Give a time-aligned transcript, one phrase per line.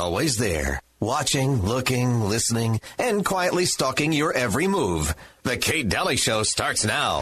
[0.00, 5.14] always there, watching, looking, listening, and quietly stalking your every move.
[5.42, 7.20] The Kate Dalley Show starts now.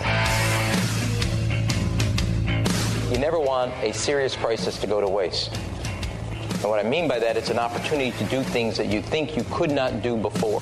[3.11, 5.53] You never want a serious crisis to go to waste.
[6.61, 9.37] And what I mean by that, it's an opportunity to do things that you think
[9.37, 10.61] you could not do before.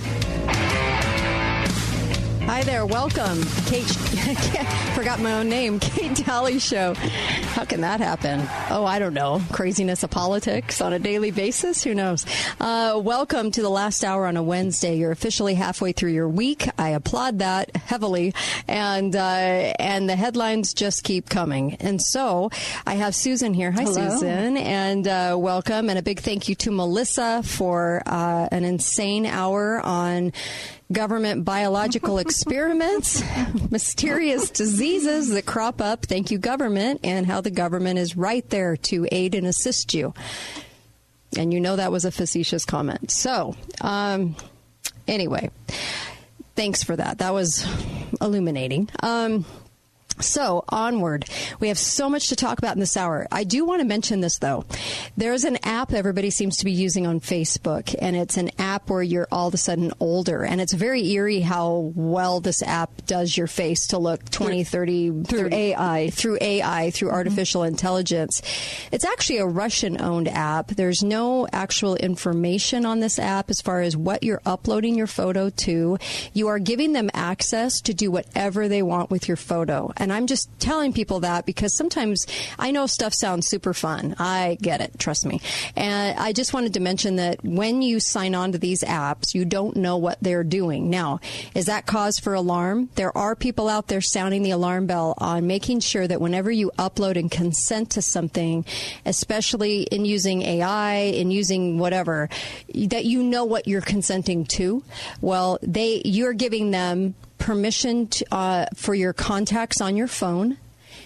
[2.47, 3.43] Hi there, welcome.
[3.67, 3.85] Kate,
[4.95, 6.95] forgot my own name, Kate Dalley Show.
[6.95, 8.41] How can that happen?
[8.71, 9.43] Oh, I don't know.
[9.51, 11.83] Craziness of politics on a daily basis?
[11.83, 12.25] Who knows?
[12.61, 14.97] Uh, welcome to the last hour on a Wednesday.
[14.97, 16.69] You're officially halfway through your week.
[16.79, 18.33] I applaud that heavily.
[18.69, 21.75] And, uh, and the headlines just keep coming.
[21.81, 22.51] And so
[22.87, 23.73] I have Susan here.
[23.73, 24.11] Hi, Hello.
[24.11, 24.57] Susan.
[24.57, 25.91] And uh, welcome.
[25.91, 30.33] And a big thank you to Melissa for uh, an insane hour on
[30.93, 33.23] government biological experiments,
[33.71, 36.07] mysterious diseases that crop up.
[36.07, 40.15] Thank you, government, and how the government is right there to aid and assist you.
[41.37, 43.11] And you know that was a facetious comment.
[43.11, 44.37] So, um,
[45.09, 45.51] anyway,
[46.55, 47.19] thanks for that.
[47.19, 47.67] That was
[48.21, 48.89] illuminating.
[49.03, 49.45] Um,
[50.21, 51.27] so, onward.
[51.61, 53.27] We have so much to talk about in this hour.
[53.31, 54.65] I do want to mention this, though.
[55.17, 59.03] There's an app everybody seems to be using on Facebook, and it's an app where
[59.03, 60.45] you're all of a sudden older.
[60.45, 65.23] And it's very eerie how well this app does your face to look 20, 30,
[65.25, 66.11] Through 30 AI.
[66.11, 67.17] Through AI, through mm-hmm.
[67.17, 68.43] artificial intelligence.
[68.93, 70.69] It's actually a Russian owned app.
[70.69, 75.51] There's no actual information on this app as far as what you're uploading your photo
[75.51, 75.99] to.
[76.33, 79.93] You are giving them access to do whatever they want with your photo.
[79.97, 82.27] And I'm just telling people that because sometimes
[82.59, 84.15] I know stuff sounds super fun.
[84.19, 85.41] I get it, trust me.
[85.77, 89.45] And I just wanted to mention that when you sign on to these apps, you
[89.45, 90.91] don't know what they're doing.
[90.91, 91.21] Now,
[91.55, 92.91] is that cause for alarm?
[92.95, 96.71] There are people out there sounding the alarm bell on making sure that whenever you
[96.79, 98.65] upload and consent to something,
[99.05, 102.29] especially in using AI, in using whatever,
[102.75, 104.83] that you know what you're consenting to.
[105.21, 110.59] Well, they you're giving them permission to, uh, for your contacts on your phone.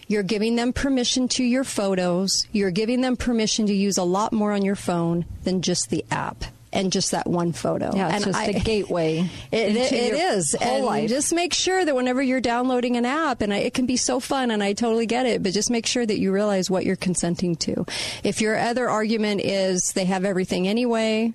[0.09, 2.47] You're giving them permission to your photos.
[2.53, 6.05] You're giving them permission to use a lot more on your phone than just the
[6.10, 7.94] app and just that one photo.
[7.94, 9.19] Yeah, it's and just a gateway
[9.53, 10.55] It, it, it is.
[10.55, 11.09] and life.
[11.09, 14.21] just make sure that whenever you're downloading an app, and I, it can be so
[14.21, 16.97] fun, and I totally get it, but just make sure that you realize what you're
[16.97, 17.87] consenting to.
[18.22, 21.32] If your other argument is they have everything anyway,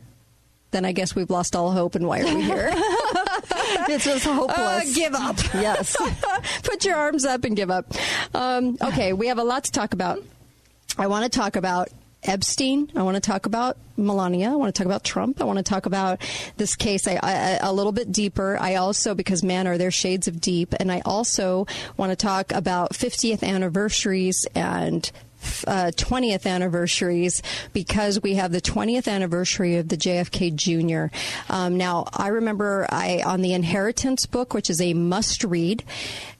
[0.75, 2.69] then I guess we've lost all hope, and why are we here?
[3.87, 4.57] it's just hopeless.
[4.57, 5.37] Uh, give up.
[5.53, 5.95] Yes.
[6.63, 7.93] Put your arms up and give up.
[8.33, 10.21] Um, okay, we have a lot to talk about.
[10.97, 11.89] I want to talk about
[12.23, 12.91] Epstein.
[12.95, 14.51] I want to talk about Melania.
[14.51, 15.41] I want to talk about Trump.
[15.41, 16.21] I want to talk about
[16.57, 18.57] this case I, I, a little bit deeper.
[18.59, 20.73] I also, because man, are there shades of deep.
[20.79, 25.09] And I also want to talk about 50th anniversaries and
[25.67, 27.41] uh, 20th anniversaries
[27.73, 31.15] because we have the 20th anniversary of the JFK Jr.
[31.51, 35.83] Um, now, I remember I on the Inheritance book, which is a must read.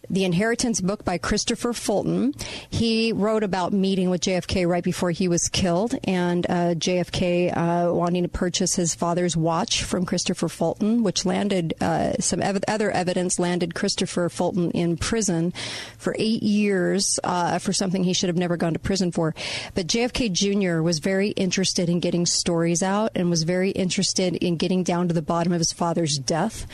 [0.09, 2.33] The Inheritance book by Christopher Fulton.
[2.69, 7.93] He wrote about meeting with JFK right before he was killed, and uh, JFK uh,
[7.93, 12.91] wanting to purchase his father's watch from Christopher Fulton, which landed uh, some ev- other
[12.91, 15.53] evidence landed Christopher Fulton in prison
[15.97, 19.33] for eight years uh, for something he should have never gone to prison for.
[19.73, 20.81] But JFK Jr.
[20.81, 25.13] was very interested in getting stories out and was very interested in getting down to
[25.13, 26.67] the bottom of his father's death.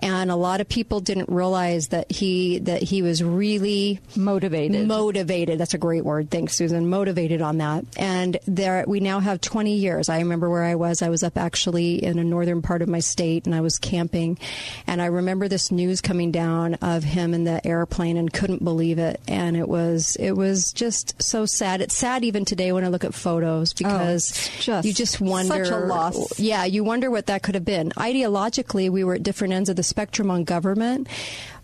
[0.00, 4.86] And a lot of people didn't realize that he that he was really Motivated.
[4.86, 5.58] Motivated.
[5.58, 6.30] That's a great word.
[6.30, 6.88] Thanks, Susan.
[6.88, 7.84] Motivated on that.
[7.96, 10.08] And there, we now have 20 years.
[10.08, 11.02] I remember where I was.
[11.02, 14.38] I was up actually in a northern part of my state, and I was camping.
[14.86, 18.98] And I remember this news coming down of him in the airplane, and couldn't believe
[18.98, 19.20] it.
[19.28, 21.80] And it was, it was just so sad.
[21.80, 25.20] It's sad even today when I look at photos oh, because it's just you just
[25.20, 25.64] wonder.
[25.64, 26.38] such a loss.
[26.38, 27.90] Yeah, you wonder what that could have been.
[27.90, 31.08] Ideologically, we were at different ends of the spectrum on government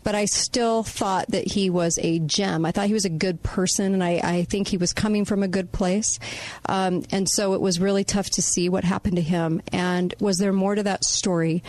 [0.04, 2.64] but I still thought that he was a gem.
[2.64, 5.42] I thought he was a good person, and I, I think he was coming from
[5.42, 6.18] a good place.
[6.66, 9.62] Um, and so it was really tough to see what happened to him.
[9.72, 11.62] And was there more to that story?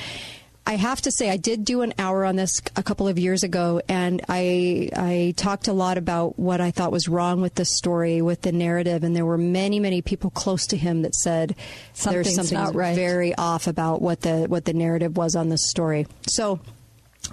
[0.66, 3.44] I have to say, I did do an hour on this a couple of years
[3.44, 7.66] ago, and I I talked a lot about what I thought was wrong with the
[7.66, 11.50] story, with the narrative, and there were many, many people close to him that said
[11.50, 12.96] there's Something's something not right.
[12.96, 16.08] very off about what the what the narrative was on this story.
[16.28, 16.62] So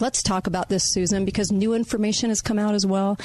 [0.00, 3.18] Let's talk about this, Susan, because new information has come out as well.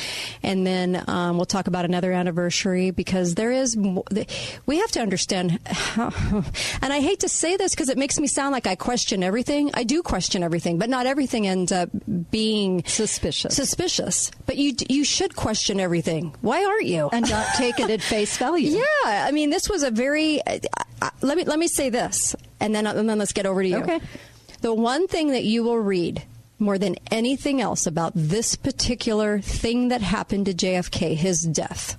[0.44, 5.60] And then um, we'll talk about another anniversary because there is, we have to understand
[5.66, 6.12] how,
[6.82, 9.72] and I hate to say this because it makes me sound like I question everything.
[9.74, 11.90] I do question everything, but not everything ends up
[12.30, 13.56] being Suspicious.
[13.56, 14.32] Suspicious.
[14.46, 16.36] But you, you should question everything.
[16.42, 17.10] Why aren't you?
[17.16, 18.70] and not take it at face value.
[18.78, 20.42] Yeah, I mean, this was a very.
[20.46, 20.60] Uh,
[21.02, 23.68] uh, let me let me say this, and then and then let's get over to
[23.68, 23.78] you.
[23.78, 24.00] Okay.
[24.62, 26.24] The one thing that you will read
[26.60, 31.98] more than anything else about this particular thing that happened to JFK, his death.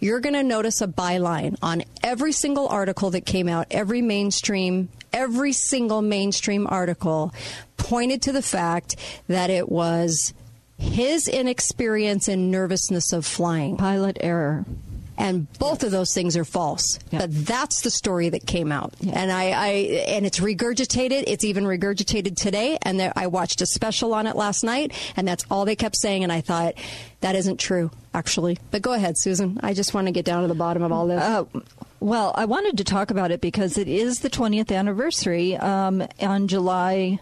[0.00, 4.88] You're going to notice a byline on every single article that came out, every mainstream,
[5.12, 7.32] every single mainstream article
[7.76, 8.96] pointed to the fact
[9.28, 10.34] that it was
[10.78, 13.76] his inexperience and nervousness of flying.
[13.76, 14.64] Pilot error.
[15.18, 16.98] And both of those things are false.
[17.10, 17.20] Yeah.
[17.20, 18.94] But that's the story that came out.
[19.00, 19.68] And I, I
[20.08, 21.24] and it's regurgitated.
[21.26, 22.78] It's even regurgitated today.
[22.82, 25.96] And there, I watched a special on it last night, and that's all they kept
[25.96, 26.22] saying.
[26.22, 26.74] And I thought
[27.20, 28.58] that isn't true, actually.
[28.70, 29.58] But go ahead, Susan.
[29.62, 31.22] I just want to get down to the bottom of all this.
[31.22, 31.44] Uh,
[32.00, 36.46] well, I wanted to talk about it because it is the 20th anniversary um, on
[36.46, 37.20] July.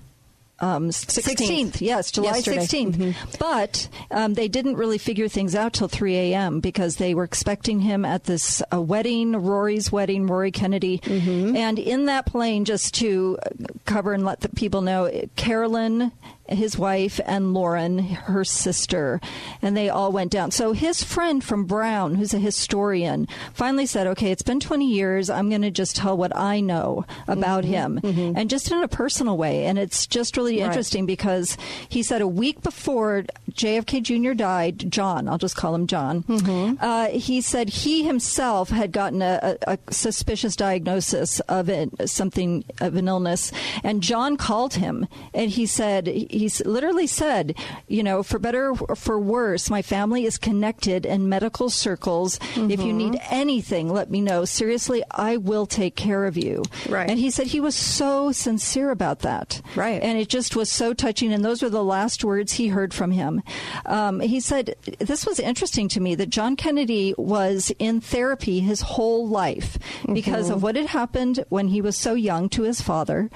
[0.64, 1.80] Um, 16th.
[1.82, 2.58] yes, July Yesterday.
[2.58, 3.38] 16th.
[3.38, 6.60] But um, they didn't really figure things out till 3 a.m.
[6.60, 11.00] because they were expecting him at this uh, wedding, Rory's wedding, Rory Kennedy.
[11.04, 13.38] And in that plane, just to
[13.84, 16.12] cover and let the people know, Carolyn,
[16.48, 19.20] his wife, and Lauren, her sister,
[19.62, 20.50] and they all went down.
[20.50, 25.30] So his friend from Brown, who's a historian, finally said, "Okay, it's been 20 years.
[25.30, 27.72] I'm going to just tell what I know about mm-hmm.
[27.72, 28.36] him, mm-hmm.
[28.36, 30.66] and just in a personal way." And it's just really Right.
[30.66, 31.56] interesting because
[31.88, 34.34] he said a week before JFK Jr.
[34.34, 36.76] died, John, I'll just call him John, mm-hmm.
[36.80, 42.64] uh, he said he himself had gotten a, a, a suspicious diagnosis of it, something
[42.80, 43.52] of an illness,
[43.82, 46.06] and John called him and he said
[46.38, 47.56] he literally said,
[47.88, 52.38] you know, for better or for worse, my family is connected in medical circles.
[52.56, 54.44] If you need anything, let me know.
[54.44, 56.62] Seriously, I will take care of you.
[56.88, 57.08] Right.
[57.08, 59.60] And he said he was so sincere about that.
[59.74, 60.02] Right.
[60.02, 61.32] And it just was so touching.
[61.32, 63.42] And those were the last words he heard from him.
[63.86, 68.80] Um, he said, This was interesting to me that John Kennedy was in therapy his
[68.80, 69.78] whole life
[70.12, 73.30] because of what had happened when he was so young to his father.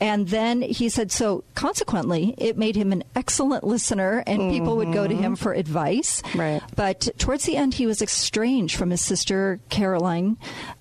[0.00, 4.92] And then he said, So consequently, it made him an excellent listener, and people would
[4.92, 6.22] go to him for advice.
[6.34, 6.60] Right.
[6.76, 10.36] But towards the end, he was estranged from his sister Caroline.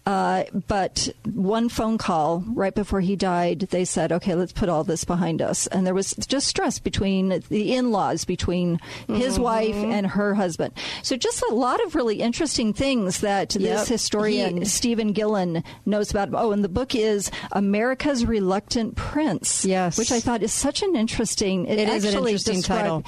[0.06, 4.84] Uh, but one phone call right before he died, they said, "Okay, let's put all
[4.84, 9.44] this behind us." And there was just stress between the in-laws, between his Mm-hmm.
[9.44, 10.74] wife and her husband.
[11.04, 13.62] So just a lot of really interesting things that Yep.
[13.62, 16.30] this historian He- Steven Gillon knows about.
[16.34, 19.64] Oh, and the book is America's Reluctant Prince.
[19.64, 19.98] Yes.
[19.98, 21.53] which I thought is such an interesting.
[21.62, 23.04] It is an interesting title.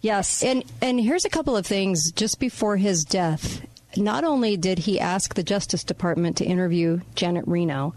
[0.00, 3.60] Yes, And and here's a couple of things just before his death.
[3.96, 7.94] Not only did he ask the Justice Department to interview Janet Reno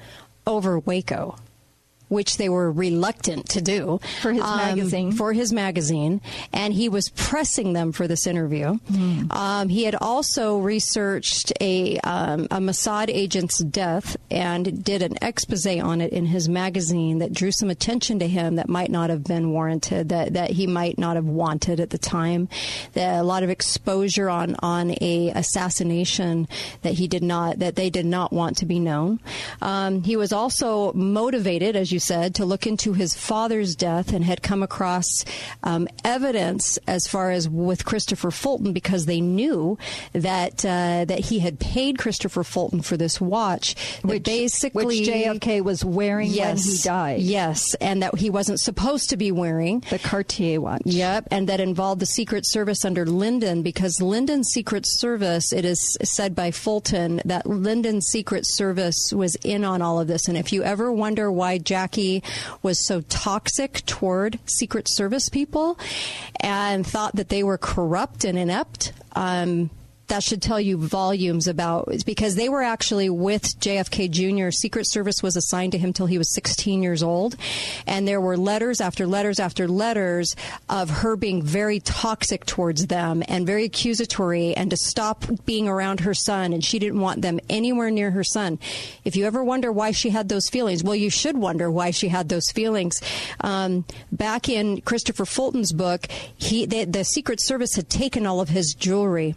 [0.48, 1.36] over Waco,
[2.11, 5.11] which they were reluctant to do um, For his magazine.
[5.13, 6.21] For his magazine,
[6.51, 8.73] and he was pressing them for this interview.
[8.73, 9.31] Hmm.
[9.31, 15.61] Um, he had also researched a um, a Mossad agent's death and did an expose
[15.61, 19.23] on it in his magazine that drew some attention to him that might not have
[19.23, 22.49] been warranted, that that he might not have wanted at the time.
[22.93, 26.47] That a lot of exposure on on a assassination
[26.81, 29.19] that he did not that they did not want to be known.
[29.61, 34.24] Um, he was also motivated, as you said, to look into his father's death and
[34.24, 35.25] had come across
[35.63, 39.77] um, evidence as far as with Christopher Fulton because they knew
[40.13, 43.75] that uh, that he had paid Christopher Fulton for this watch.
[44.03, 47.21] which basically which JFK was wearing when he died.
[47.21, 49.83] Yes, and that he wasn't supposed to be wearing.
[49.90, 50.81] the Cartier watch.
[50.85, 55.97] Yep, and that involved the Secret Service under Lyndon because Lyndon's Secret Service, it is
[56.04, 60.28] said by Fulton that Lyndon's Secret Service was in on all of this.
[60.28, 61.57] And if you ever wonder why
[62.62, 65.78] Was so toxic toward Secret Service people
[66.40, 69.69] and thought that they were corrupt and inept, um,
[70.11, 74.51] that should tell you volumes about because they were actually with JFK Jr.
[74.51, 77.37] Secret Service was assigned to him till he was 16 years old,
[77.87, 80.35] and there were letters after letters after letters
[80.68, 86.01] of her being very toxic towards them and very accusatory, and to stop being around
[86.01, 88.59] her son, and she didn't want them anywhere near her son.
[89.06, 92.09] If you ever wonder why she had those feelings, well, you should wonder why she
[92.09, 92.99] had those feelings.
[93.39, 98.49] Um, back in Christopher Fulton's book, he the, the Secret Service had taken all of
[98.49, 99.35] his jewelry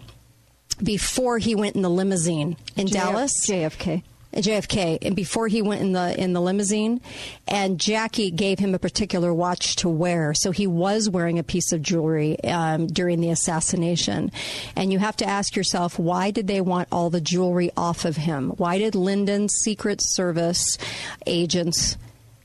[0.83, 3.33] before he went in the limousine in J- Dallas.
[3.47, 4.03] JFK.
[4.35, 7.01] JFK, and before he went in the in the limousine,
[7.47, 10.35] and Jackie gave him a particular watch to wear.
[10.35, 14.33] So he was wearing a piece of jewelry um, during the assassination.
[14.77, 18.17] And you have to ask yourself, why did they want all the jewelry off of
[18.17, 18.51] him?
[18.51, 20.79] Why did Lyndon's Secret Service
[21.27, 21.97] agents?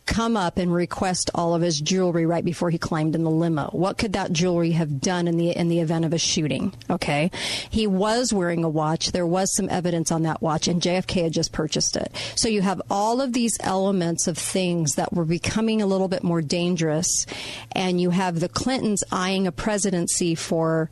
[0.09, 3.69] Come up and request all of his jewelry right before he climbed in the limo.
[3.71, 6.73] What could that jewelry have done in the in the event of a shooting?
[6.89, 7.29] Okay,
[7.69, 9.11] he was wearing a watch.
[9.11, 12.11] There was some evidence on that watch, and JFK had just purchased it.
[12.35, 16.23] So you have all of these elements of things that were becoming a little bit
[16.23, 17.27] more dangerous,
[17.73, 20.89] and you have the Clintons eyeing a presidency for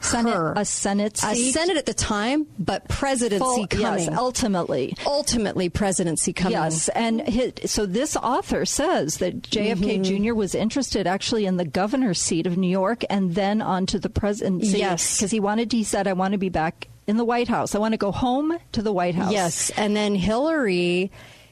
[0.00, 0.52] Senate, her.
[0.56, 1.50] a Senate seat.
[1.50, 4.04] A Senate at the time, but presidency Full- coming.
[4.08, 4.94] Yes, ultimately.
[5.06, 6.52] Ultimately, presidency coming.
[6.52, 10.24] Yes, and his, so this author says that JFK Mm-hmm.
[10.26, 10.34] Jr.
[10.34, 14.08] was interested actually in the governor's seat of New York and then on to the
[14.08, 14.78] presidency.
[14.78, 15.16] Yes.
[15.18, 15.70] because he wanted.
[15.72, 17.74] He said, "I want to be back in the White House.
[17.74, 21.10] I want to go home to the White House." Yes, and then Hillary.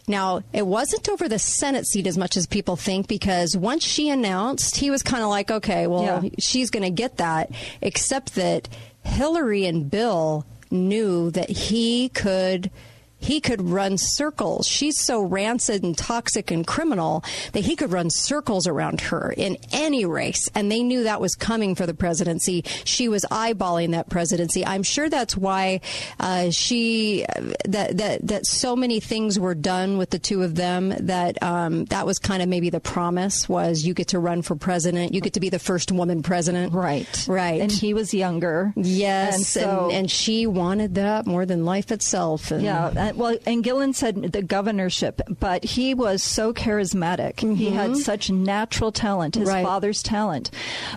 [0.09, 4.09] Now, it wasn't over the Senate seat as much as people think because once she
[4.09, 6.31] announced, he was kind of like, okay, well, Yeah.
[6.39, 7.51] she's going to get that,
[7.83, 8.69] except that
[9.05, 12.71] Hillary and Bill knew that he could.
[13.21, 14.67] He could run circles.
[14.67, 19.57] She's so rancid and toxic and criminal that he could run circles around her in
[19.73, 20.49] any race.
[20.55, 22.65] And they knew that was coming for the presidency.
[22.85, 24.65] She was eyeballing that presidency.
[24.65, 25.81] I'm sure that's why
[26.21, 27.25] uh, she
[27.65, 30.95] that that that so many things were done with the two of them.
[31.01, 34.55] That um, that was kind of maybe the promise was you get to run for
[34.57, 35.15] president.
[35.15, 36.73] You get to be the first woman president.
[36.73, 37.27] Right.
[37.29, 37.61] Right.
[37.61, 38.73] And he was younger.
[38.77, 39.85] Yes, And so.
[39.87, 42.51] and, and she wanted that more than life itself.
[42.51, 47.41] And yeah, uh, well, and Gillon said the governorship, but he was so charismatic.
[47.57, 49.55] He had such natural talent, his Mm-hmm.
[49.57, 49.65] Right.
[49.65, 50.51] father's talent.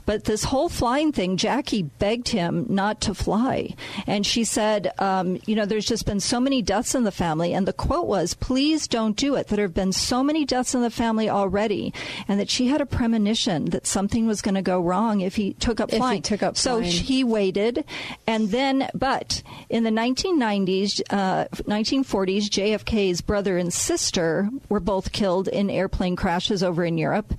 [0.06, 3.76] But this whole flying thing, Jackie begged him not to fly.
[4.08, 7.54] And she said, um, you know, there's just been so many deaths in the family.
[7.54, 9.48] And the quote was, please don't do it.
[9.48, 11.94] There have been so many deaths in the family already.
[12.28, 15.54] And that she had a premonition that something was going to go wrong if he
[15.54, 16.92] took up If he took up so flying.
[16.92, 17.86] he waited.
[18.28, 21.46] And then, but in the 1990s, uh,
[22.04, 27.34] 1940s, JFK's brother and sister were both killed in airplane crashes over in Europe.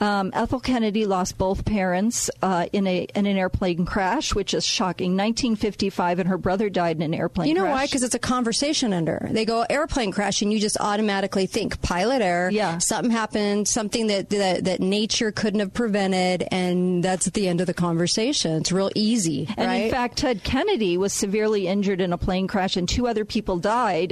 [0.00, 4.64] Um, Ethel Kennedy lost both parents uh, in a in an airplane crash, which is
[4.64, 5.12] shocking.
[5.12, 7.48] 1955, and her brother died in an airplane.
[7.48, 7.74] You know crash.
[7.74, 7.86] why?
[7.86, 9.28] Because it's a conversation ender.
[9.30, 12.50] They go airplane crash, and you just automatically think pilot error.
[12.50, 12.78] Yeah.
[12.78, 17.60] something happened, something that, that that nature couldn't have prevented, and that's at the end
[17.60, 18.52] of the conversation.
[18.56, 19.84] It's real easy, And right?
[19.84, 23.58] in fact, Ted Kennedy was severely injured in a plane crash, and two other people
[23.58, 24.03] died.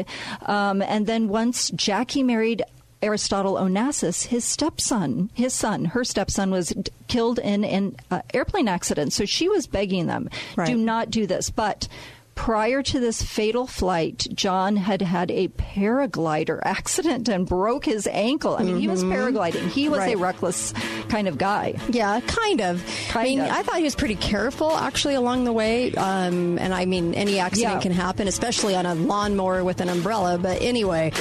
[0.47, 2.63] Um, and then once Jackie married
[3.03, 8.69] Aristotle Onassis, his stepson, his son, her stepson was d- killed in an uh, airplane
[8.69, 9.13] accident.
[9.13, 10.67] So she was begging them, Right.
[10.69, 11.51] do not do this.
[11.51, 11.89] But
[12.35, 18.57] prior to this fatal flight, John had had a paraglider accident and broke his ankle.
[18.57, 19.69] I mean, he was paragliding.
[19.69, 20.23] He was a Mm-hmm.
[20.23, 20.73] Reckless
[21.09, 21.75] kind of guy.
[21.91, 22.85] Yeah, kind of.
[23.15, 23.49] I mean, of.
[23.51, 25.93] I thought he was pretty careful actually along the way.
[25.95, 27.81] Um, and I mean, any accident Yeah.
[27.81, 30.39] can happen, especially on a lawnmower with an umbrella.
[30.39, 31.13] But anyway,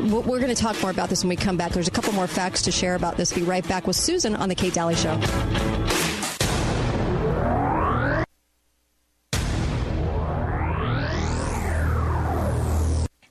[0.00, 1.72] we're going to talk more about this when we come back.
[1.72, 3.32] There's a couple more facts to share about this.
[3.32, 5.18] Be right back with Susan on the Kate Dalley Show.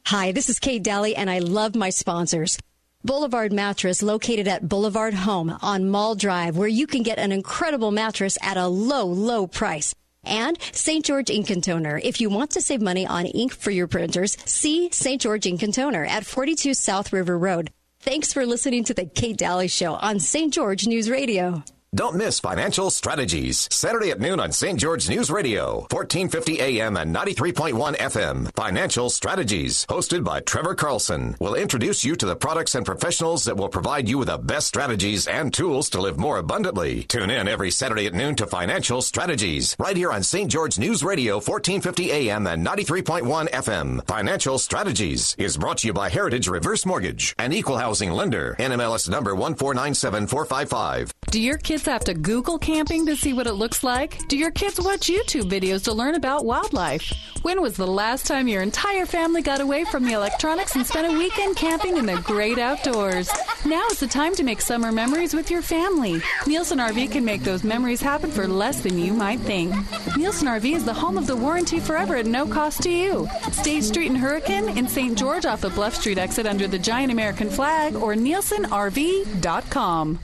[0.08, 2.58] Hi, this is Kate Dalley, and I love my sponsors.
[3.04, 7.92] Boulevard Mattress, located at Boulevard Home on Mall Drive, where you can get an incredible
[7.92, 9.94] mattress at a low, low price.
[10.24, 11.04] And St.
[11.04, 12.00] George Ink and Toner.
[12.02, 15.22] If you want to save money on ink for your printers, see St.
[15.22, 17.70] George Ink and Toner at 42 South River Road.
[18.00, 20.54] Thanks for listening to the Kate Dalley Show on St.
[20.54, 21.66] George News Radio.
[21.96, 24.77] Don't miss Financial Strategies, Saturday at noon on St.
[24.77, 28.53] George News Radio, 1450 AM and 93.1 FM.
[28.58, 33.56] Financial Strategies, hosted by Trevor Carlson, will introduce you to the products and professionals that
[33.56, 37.03] will provide you with the best strategies and tools to live more abundantly.
[37.03, 40.51] Tune in every Saturday at noon to Financial Strategies, right here on St.
[40.51, 44.06] George News Radio, 1450 AM and 93.1 FM.
[44.06, 49.08] Financial Strategies is brought to you by Heritage Reverse Mortgage, an equal housing lender, NMLS
[49.08, 51.12] number 1497455.
[51.32, 54.27] Do your kids have to Google camping to see what it looks like?
[54.27, 57.13] Do your kids watch YouTube videos to learn about wildlife?
[57.43, 61.07] When was the last time your entire family got away from the electronics and spent
[61.07, 63.29] a weekend camping in the great outdoors?
[63.65, 66.22] Now is the time to make summer memories with your family.
[66.46, 69.74] Nielsen RV can make those memories happen for less than you might think.
[70.17, 73.27] Nielsen RV is the home of the warranty forever at no cost to you.
[73.51, 75.17] State Street in Hurricane in St.
[75.17, 80.19] George off the Bluff Street exit under the giant American flag or nielsenrv.com.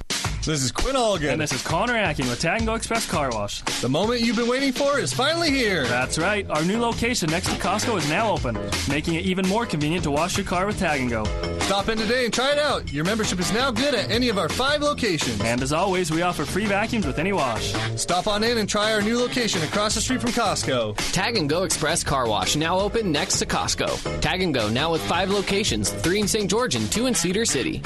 [0.45, 1.31] This is Quinn Allgan.
[1.31, 3.61] And this is Connor Acking with Tag and Go Express Car Wash.
[3.79, 5.85] The moment you've been waiting for is finally here.
[5.85, 6.45] That's right.
[6.49, 8.59] Our new location next to Costco is now open,
[8.89, 11.23] making it even more convenient to wash your car with Tag and Go.
[11.59, 12.91] Stop in today and try it out.
[12.91, 15.39] Your membership is now good at any of our five locations.
[15.39, 17.73] And as always, we offer free vacuums with any wash.
[17.95, 20.97] Stop on in and try our new location across the street from Costco.
[21.13, 24.19] Tag and Go Express Car Wash now open next to Costco.
[24.19, 26.49] Tag and Go now with five locations, three in St.
[26.49, 27.81] George and two in Cedar City.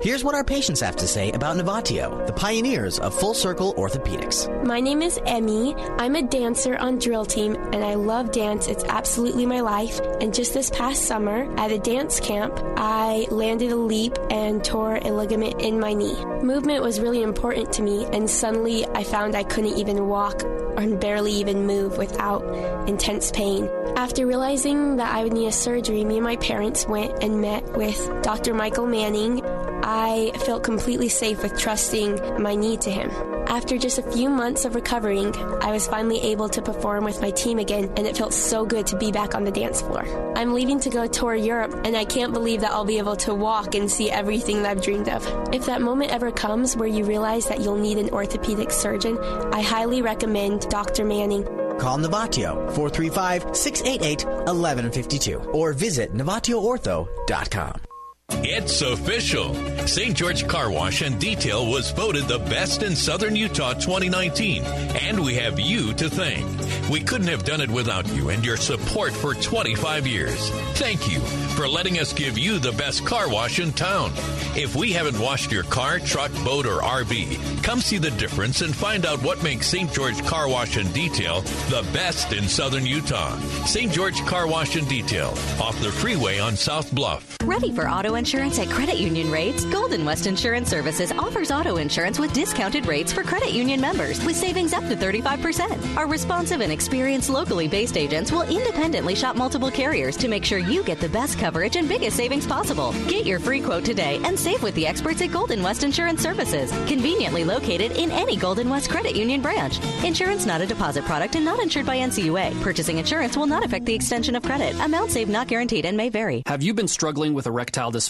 [0.00, 4.48] Here's what our patients have to say about Novatio, the pioneers of full circle orthopedics.
[4.64, 5.74] My name is Emmy.
[5.76, 8.66] I'm a dancer on drill team and I love dance.
[8.66, 10.00] It's absolutely my life.
[10.22, 14.96] And just this past summer at a dance camp, I landed a leap and tore
[14.96, 16.16] a ligament in my knee.
[16.42, 20.96] Movement was really important to me and suddenly I found I couldn't even walk or
[20.96, 22.42] barely even move without
[22.88, 23.68] intense pain.
[23.96, 27.76] After realizing that I would need a surgery, me and my parents went and met
[27.76, 28.54] with Dr.
[28.54, 29.42] Michael Manning.
[29.82, 33.10] I felt completely safe with trusting my knee to him.
[33.46, 37.30] After just a few months of recovering, I was finally able to perform with my
[37.30, 40.04] team again, and it felt so good to be back on the dance floor.
[40.36, 43.34] I'm leaving to go tour Europe, and I can't believe that I'll be able to
[43.34, 45.26] walk and see everything that I've dreamed of.
[45.52, 49.18] If that moment ever comes where you realize that you'll need an orthopedic surgeon,
[49.52, 51.04] I highly recommend Dr.
[51.04, 51.44] Manning.
[51.78, 57.89] Call Novatio 435 688 1152 or visit NovatioOrtho.com.
[58.32, 59.54] It's official.
[59.86, 60.16] St.
[60.16, 65.34] George Car Wash and Detail was voted the best in Southern Utah 2019, and we
[65.34, 66.46] have you to thank.
[66.88, 70.50] We couldn't have done it without you and your support for 25 years.
[70.74, 71.20] Thank you
[71.54, 74.12] for letting us give you the best car wash in town.
[74.56, 78.74] If we haven't washed your car, truck, boat, or RV, come see the difference and
[78.74, 79.92] find out what makes St.
[79.92, 83.38] George Car Wash and Detail the best in Southern Utah.
[83.66, 83.92] St.
[83.92, 85.28] George Car Wash and Detail
[85.60, 87.36] off the freeway on South Bluff.
[87.44, 89.64] Ready for auto insurance at credit union rates?
[89.64, 94.36] Golden West Insurance Services offers auto insurance with discounted rates for credit union members with
[94.36, 95.96] savings up to 35%.
[95.96, 100.58] Our responsive and experienced locally based agents will independently shop multiple carriers to make sure
[100.58, 102.92] you get the best coverage and biggest savings possible.
[103.08, 106.70] Get your free quote today and save with the experts at Golden West Insurance Services,
[106.86, 109.80] conveniently located in any Golden West Credit Union branch.
[110.04, 112.60] Insurance not a deposit product and not insured by NCUA.
[112.60, 114.78] Purchasing insurance will not affect the extension of credit.
[114.78, 116.42] Amount saved not guaranteed and may vary.
[116.44, 118.09] Have you been struggling with erectile dysfunction?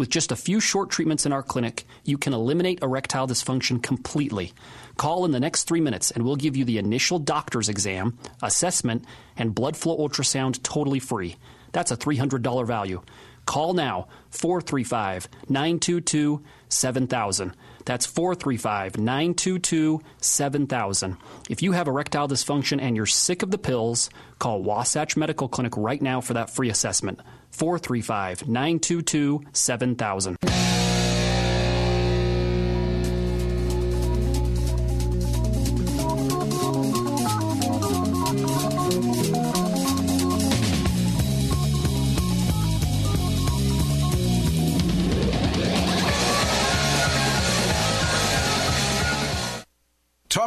[0.00, 4.54] With just a few short treatments in our clinic, you can eliminate erectile dysfunction completely.
[4.96, 9.04] Call in the next three minutes and we'll give you the initial doctor's exam, assessment,
[9.36, 11.36] and blood flow ultrasound totally free.
[11.72, 13.02] That's a $300 value.
[13.44, 17.54] Call now 435 922 7000.
[17.84, 21.16] That's 435 922 7000.
[21.48, 25.76] If you have erectile dysfunction and you're sick of the pills, call Wasatch Medical Clinic
[25.76, 27.20] right now for that free assessment.
[27.50, 30.36] 435 922 7000.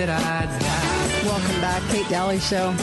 [0.00, 1.28] That I die.
[1.28, 2.74] Welcome back, Kate Dalley Show.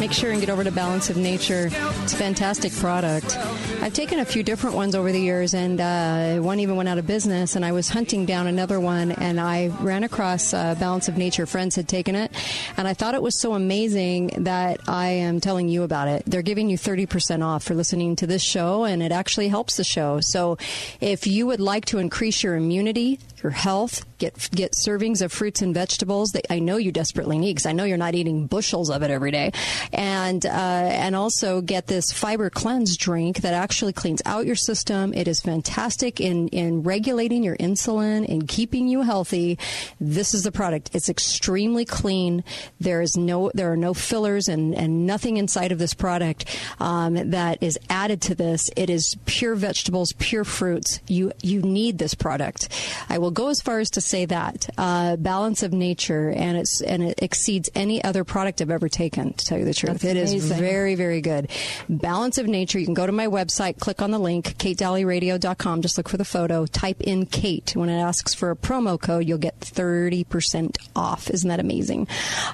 [0.00, 1.70] Make sure and get over to Balance of Nature.
[2.02, 3.38] It's a fantastic product.
[3.80, 6.98] I've taken a few different ones over the years, and uh, one even went out
[6.98, 7.54] of business.
[7.54, 11.46] And I was hunting down another one, and I ran across uh, Balance of Nature.
[11.46, 12.32] Friends had taken it,
[12.76, 16.24] and I thought it was so amazing that I am telling you about it.
[16.26, 19.84] They're giving you 30% off for listening to this show, and it actually helps the
[19.84, 20.18] show.
[20.20, 20.58] So
[21.00, 24.04] if you would like to increase your immunity, your health.
[24.18, 27.72] Get get servings of fruits and vegetables that I know you desperately need because I
[27.72, 29.52] know you're not eating bushels of it every day,
[29.92, 35.12] and uh, and also get this fiber cleanse drink that actually cleans out your system.
[35.14, 39.58] It is fantastic in in regulating your insulin and keeping you healthy.
[40.00, 40.90] This is the product.
[40.94, 42.44] It's extremely clean.
[42.80, 46.44] There is no there are no fillers and and nothing inside of this product
[46.78, 48.70] um, that is added to this.
[48.76, 51.00] It is pure vegetables, pure fruits.
[51.08, 52.68] You you need this product.
[53.08, 56.80] I will go as far as to say that uh, balance of nature, and it's
[56.82, 59.32] and it exceeds any other product I've ever taken.
[59.32, 60.58] To tell you the truth, That's it is amazing.
[60.58, 61.50] very very good.
[61.88, 62.78] Balance of nature.
[62.78, 65.82] You can go to my website, click on the link, katedalleyradio.com.
[65.82, 67.74] Just look for the photo, type in Kate.
[67.74, 71.30] When it asks for a promo code, you'll get thirty percent off.
[71.30, 72.06] Isn't that amazing?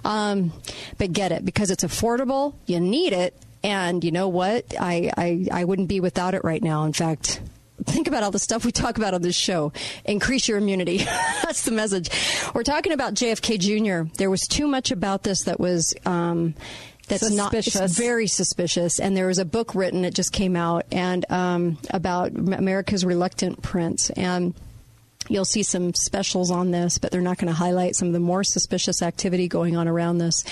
[0.04, 0.52] Um,
[0.98, 2.54] but get it because it's affordable.
[2.66, 3.34] You need it.
[3.62, 4.64] And you know what?
[4.80, 6.84] I, I, I wouldn't be without it right now.
[6.84, 7.42] In fact,
[7.86, 9.72] think about all the stuff we talk about on this show.
[10.04, 10.98] Increase your immunity.
[11.42, 12.10] That's the message.
[12.54, 14.12] We're talking about JFK Jr.
[14.16, 15.94] There was too much about this that was.
[16.06, 16.54] Um,
[17.08, 19.00] that's not it's very suspicious.
[19.00, 23.62] And there was a book written; it just came out, and um, about America's reluctant
[23.62, 24.10] prince.
[24.10, 24.54] And
[25.30, 28.18] You'll see some specials on this, but they're not going to highlight some of the
[28.18, 30.42] more suspicious activity going on around this.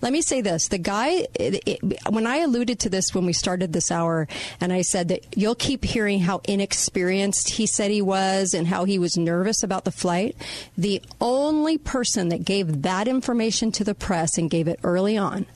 [0.00, 0.68] Let me say this.
[0.68, 4.28] The guy, it, it, when I alluded to this when we started this hour,
[4.60, 8.84] and I said that you'll keep hearing how inexperienced he said he was and how
[8.84, 10.36] he was nervous about the flight,
[10.76, 15.46] the only person that gave that information to the press and gave it early on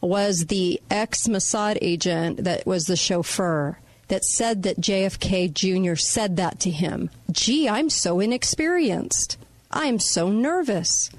[0.00, 3.78] was the ex Mossad agent that was the chauffeur
[4.08, 5.96] that said that JFK Jr.
[5.96, 7.10] said that to him.
[7.30, 9.36] Gee, I'm so inexperienced.
[9.70, 11.10] I'm so nervous.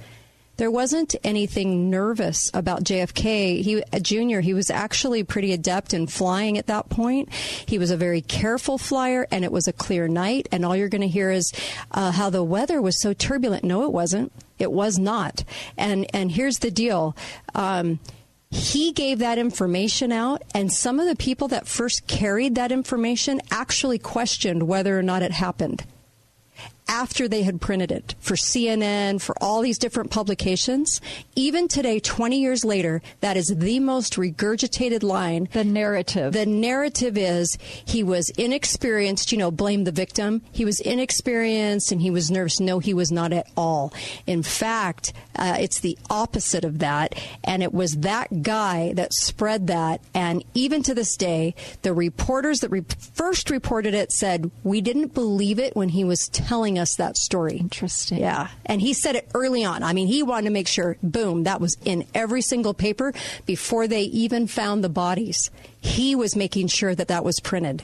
[0.57, 3.61] There wasn't anything nervous about JFK.
[3.61, 4.39] He Jr.
[4.39, 7.31] He was actually pretty adept in flying at that point.
[7.31, 10.49] He was a very careful flyer, and it was a clear night.
[10.51, 11.53] And all you're going to hear is
[11.91, 13.63] uh, how the weather was so turbulent.
[13.63, 14.31] No, it wasn't.
[14.57, 15.43] It was not.
[15.77, 17.15] And and here's the deal.
[17.53, 17.99] Um,
[18.49, 23.41] he gave that information out, and some of the people that first carried that information
[23.51, 25.83] actually questioned whether or not it happened
[26.87, 31.01] after they had printed it for CNN, for all these different publications.
[31.35, 35.49] Even today, 20 years later, that is the most regurgitated line.
[35.53, 36.33] The narrative.
[36.33, 40.41] The narrative is he was inexperienced, you know, blame the victim.
[40.51, 42.59] He was inexperienced and he was nervous.
[42.59, 43.93] No, he was not at all.
[44.25, 47.15] In fact, uh, it's the opposite of that.
[47.43, 50.01] And it was that guy that spread that.
[50.13, 55.13] And even to this day, the reporters that re- first reported it said, we didn't
[55.13, 57.57] believe it when he was telling us that story.
[57.57, 58.19] Interesting.
[58.19, 58.49] Yeah.
[58.65, 59.83] And he said it early on.
[59.83, 63.13] I mean, he wanted to make sure, boom, that was in every single paper
[63.45, 65.51] before they even found the bodies.
[65.79, 67.83] He was making sure that that was printed.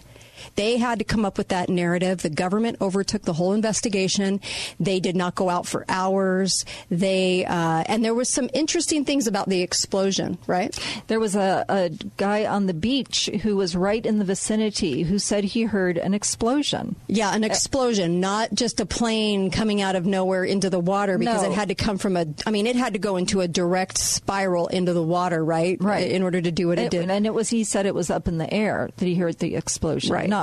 [0.56, 2.22] They had to come up with that narrative.
[2.22, 4.39] The government overtook the whole investigation.
[4.80, 6.66] They did not go out for hours.
[6.89, 10.38] They uh, and there was some interesting things about the explosion.
[10.48, 10.78] Right?
[11.08, 15.20] There was a, a guy on the beach who was right in the vicinity who
[15.20, 16.96] said he heard an explosion.
[17.08, 21.44] Yeah, an explosion, not just a plane coming out of nowhere into the water because
[21.44, 21.52] No.
[21.52, 22.26] it had to come from a.
[22.46, 25.78] I mean, it had to go into a direct spiral into the water, right?
[25.82, 26.12] Right.
[26.12, 27.10] In order to do what it, It- did.
[27.10, 29.56] and it was he said it was up in the air that he heard the
[29.56, 30.30] explosion, Right.
[30.30, 30.42] not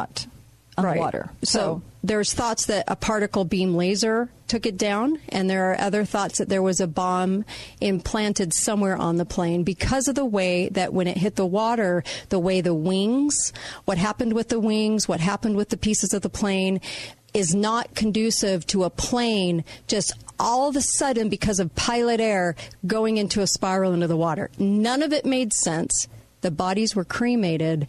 [0.76, 0.94] on right.
[0.94, 1.30] the water.
[1.42, 6.04] So, there's thoughts that a particle beam laser took it down, and there are other
[6.04, 7.44] thoughts that there was a bomb
[7.80, 12.02] implanted somewhere on the plane because of the way that when it hit the water,
[12.30, 13.52] the way the wings,
[13.84, 16.80] what happened with the wings, what happened with the pieces of the plane.
[17.32, 22.56] Is not conducive to a plane just all of a sudden because of pilot error
[22.84, 24.50] going into a spiral into the water.
[24.58, 26.08] None of it made sense.
[26.40, 27.86] The bodies were cremated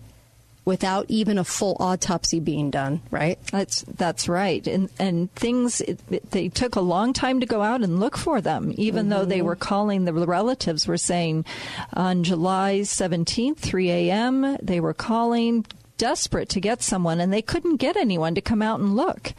[0.71, 3.37] without even a full autopsy being done, right?
[3.47, 7.61] That's that's right, and and things it, it- they took a long time to go
[7.61, 9.47] out and look for them, even though they mm-hmm.
[9.47, 11.43] were calling the relatives were saying
[11.91, 14.55] on July seventeenth, three a.m.
[14.61, 15.65] They were calling
[15.97, 19.33] desperate to get someone, and they couldn't get anyone to come out and look,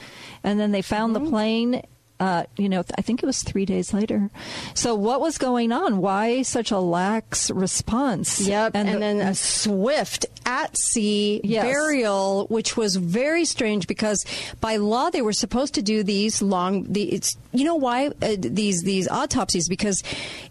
[0.44, 1.30] and then they found the mm-hmm.
[1.30, 1.82] plane.
[2.20, 4.30] Uh, you know, I think it was three days later.
[4.74, 5.98] So, what was going on?
[5.98, 8.40] Why such a lax response?
[8.40, 11.64] Yep, and, the- then a swift at sea Yes.
[11.64, 14.24] burial, which was very strange because
[14.60, 16.84] by law they were supposed to do these long.
[16.92, 20.02] The, it's you know why uh, these these autopsies because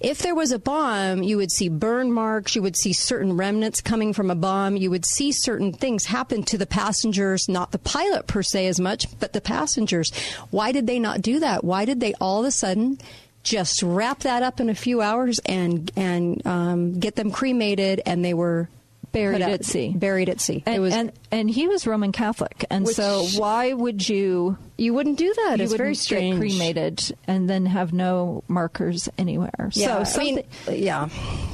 [0.01, 3.79] if there was a bomb, you would see burn marks, you would see certain remnants
[3.81, 7.79] coming from a bomb, you would see certain things happen to the passengers, not the
[7.79, 10.11] pilot per se as much, but the passengers.
[10.49, 11.60] Why did they not do that?
[11.63, 12.99] Why did they all of a sudden?
[13.43, 18.23] Just wrap that up in a few hours and and um, get them cremated, and
[18.23, 18.69] they were
[19.11, 19.93] buried at sea.
[19.95, 20.63] Buried at sea.
[20.65, 24.57] And, it was, and and he was Roman Catholic, and Which- so why would you?
[24.77, 25.59] You wouldn't do that.
[25.59, 26.39] You It's very strange.
[26.39, 29.69] Get cremated and then have no markers anywhere.
[29.73, 31.07] Yeah, so I mean, yeah.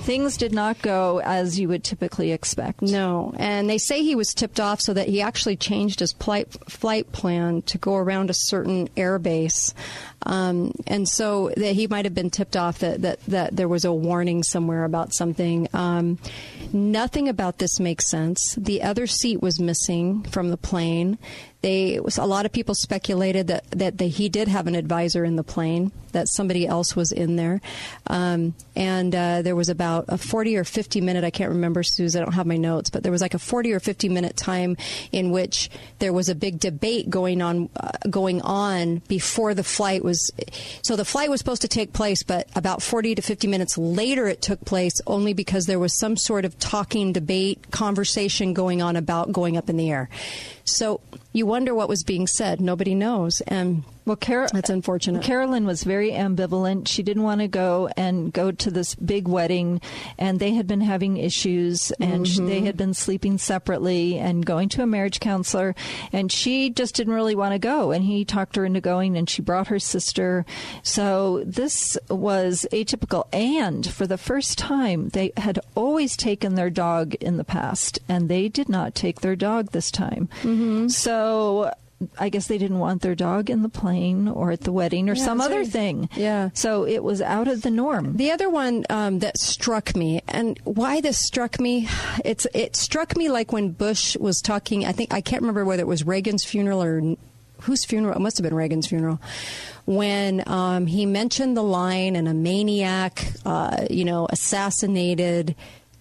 [0.03, 2.81] things did not go as you would typically expect.
[2.81, 6.55] No, and they say he was tipped off so that he actually changed his flight
[6.69, 9.73] flight plan to go around a certain air base,
[10.25, 13.83] um, and so that he might have been tipped off that, that that there was
[13.83, 15.67] a warning somewhere about something.
[15.73, 16.17] Um,
[16.71, 18.55] nothing about this makes sense.
[18.57, 21.19] The other seat was missing from the plane.
[21.61, 25.35] They was, a lot of people speculated that that he did have an advisor in
[25.35, 27.61] the plane, that somebody else was in there,
[28.07, 32.21] um, and uh, there was about a 40 or 50 minute I can't remember Susan
[32.21, 34.77] I don't have my notes, but there was like a 40 or 50 minute time
[35.11, 40.03] in which there was a big debate going on uh, going on before the flight
[40.03, 40.31] was.
[40.83, 44.27] So the flight was supposed to take place, but about 40 to 50 minutes later
[44.27, 48.95] it took place only because there was some sort of talking debate conversation going on
[48.95, 50.09] about going up in the air.
[50.67, 51.01] So
[51.33, 52.59] you wonder what was being said.
[52.59, 55.21] Nobody knows, and well, Car- that's unfortunate.
[55.21, 56.87] Carolyn was very ambivalent.
[56.87, 59.81] She didn't want to go and go to this big wedding,
[60.17, 62.47] and they had been having issues, and Mhm.
[62.47, 65.75] they had been sleeping separately and going to a marriage counselor,
[66.11, 67.91] and she just didn't really want to go.
[67.91, 70.45] And he talked her into going, and she brought her sister.
[70.81, 73.25] So this was atypical.
[73.33, 78.29] And for the first time, they had always taken their dog in the past, and
[78.29, 80.29] they did not take their dog this time.
[80.89, 81.73] So.
[82.19, 85.15] I guess they didn't want their dog in the plane or at the wedding or
[85.15, 86.09] Yeah, some other thing.
[86.15, 86.49] Yeah.
[86.53, 88.17] So it was out of the norm.
[88.17, 91.87] The other one um, that struck me, and why this struck me,
[92.23, 94.85] it's it struck me like when Bush was talking.
[94.85, 97.15] I think I can't remember whether it was Reagan's funeral or
[97.61, 98.15] whose funeral.
[98.15, 99.19] It must have been Reagan's funeral.
[99.85, 105.55] When um, he mentioned the line and a maniac, uh, you know, assassinated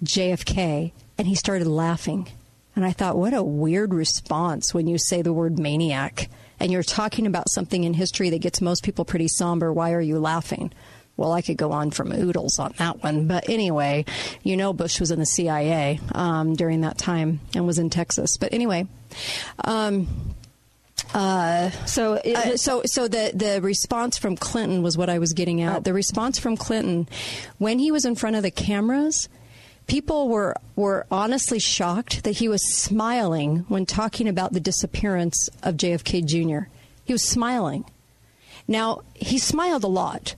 [0.04, 2.28] JFK, and he started laughing.
[2.76, 6.28] And I thought, what a weird response when you say the word maniac
[6.60, 9.72] and you're talking about something in history that gets most people pretty somber.
[9.72, 10.72] Why are you laughing?
[11.16, 13.26] Well, I could go on from oodles on that one.
[13.26, 14.04] But anyway,
[14.42, 18.36] you know, Bush was in the CIA um, during that time and was in Texas.
[18.36, 18.86] But anyway.
[19.64, 20.34] Um,
[21.14, 25.62] uh, so, uh, so, so the the response from Clinton was what I was getting
[25.62, 25.84] at.
[25.84, 27.08] The response from Clinton,
[27.58, 29.28] when he was in front of the cameras,
[29.86, 35.76] people were were honestly shocked that he was smiling when talking about the disappearance of
[35.76, 36.68] JFK Jr.
[37.04, 37.84] He was smiling.
[38.68, 40.34] Now he smiled a lot,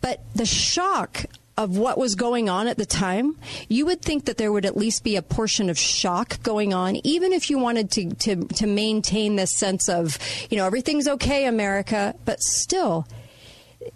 [0.00, 1.26] but the shock
[1.56, 3.36] of what was going on at the time,
[3.68, 6.96] you would think that there would at least be a portion of shock going on,
[7.02, 10.18] even if you wanted to, to, to maintain this sense of,
[10.50, 13.06] you know, everything's okay, America, but still,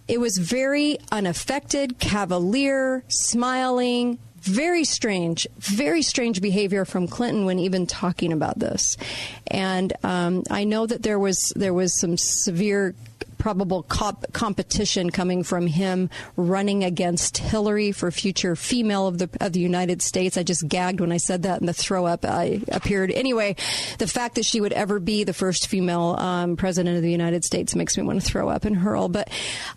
[0.08, 7.86] it was very unaffected, cavalier, smiling, very strange, very strange behavior from Clinton when even
[7.86, 8.96] talking about this.
[9.46, 12.94] And um, I know that there was there was some severe
[13.40, 19.52] probable comp- competition coming from him running against Hillary for future female of the of
[19.52, 20.36] the United States.
[20.36, 23.10] I just gagged when I said that, and the throw up I appeared.
[23.10, 23.56] Anyway,
[23.98, 27.44] the fact that she would ever be the first female um, president of the United
[27.44, 29.08] States makes me want to throw up and hurl.
[29.08, 29.30] But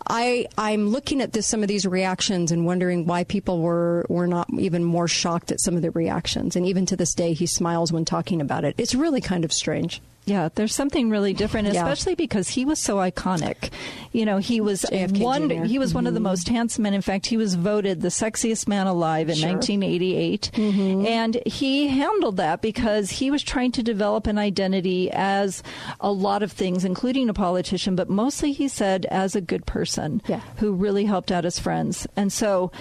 [0.06, 4.26] I I'm looking at this some of these reactions and wondering why people were were
[4.26, 6.54] not even more shocked at some of the reactions.
[6.54, 8.74] And even to this day, he smiles when talking about it.
[8.76, 10.02] It's really kind of strange.
[10.26, 11.82] Yeah, there's something really different, Yeah.
[11.82, 13.68] especially because he was so iconic.
[14.12, 15.48] You know, he was JFK one.
[15.50, 15.64] Jr..
[15.64, 16.24] He was one of the Mhm.
[16.24, 16.94] most handsome men.
[16.94, 19.48] In fact, he was voted the sexiest man alive in Sure.
[19.50, 25.62] 1988, and he handled that because he was trying to develop an identity as
[26.00, 30.22] a lot of things, including a politician, but mostly he said as a good person
[30.26, 30.40] Yeah.
[30.56, 32.72] who really helped out his friends, and so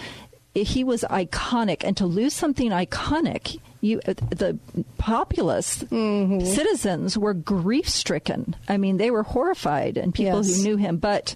[0.56, 1.84] he was iconic.
[1.84, 3.58] And to lose something iconic.
[3.84, 4.58] You, uh, the
[4.98, 6.46] populace, mm-hmm.
[6.46, 8.56] citizens were grief stricken.
[8.70, 10.56] I mean, they were horrified, and people Yes.
[10.56, 10.98] who knew him.
[10.98, 11.36] But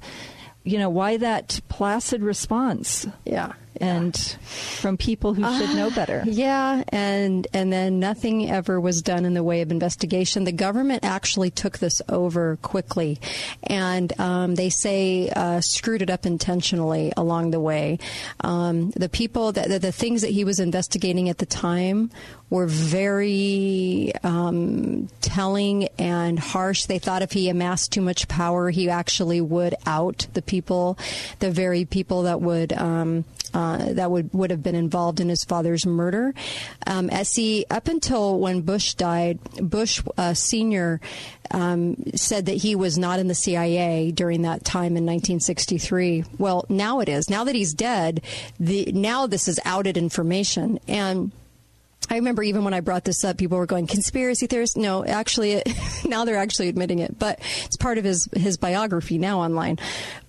[0.64, 3.06] you know, why that placid response?
[3.26, 6.24] Yeah, and from people who should know better.
[6.26, 10.44] Yeah, and and then nothing ever was done in the way of investigation.
[10.44, 13.20] The government actually took this over quickly,
[13.64, 18.00] and um, they say uh, screwed it up intentionally along the way.
[18.42, 22.12] Um, the people that the, the things that he was investigating at the time
[22.50, 26.86] were very um, telling and harsh.
[26.86, 30.98] They thought if he amassed too much power, he actually would out the people,
[31.40, 32.74] the very people that would.
[32.74, 36.34] Um, uh, that would, would have been involved in his father's murder.
[36.86, 41.00] Um, as he, up until when Bush died, Bush uh, Sr.
[41.52, 46.26] Um, said that he was not in the CIA during that time in 1963.
[46.38, 47.30] Well, now it is.
[47.30, 48.22] Now that he's dead,
[48.60, 50.80] the, now this is outed information.
[50.88, 51.32] And
[52.10, 54.78] I remember even when I brought this up, people were going conspiracy theorists.
[54.78, 55.68] No, actually, it,
[56.06, 59.78] now they're actually admitting it, but it's part of his his biography now online.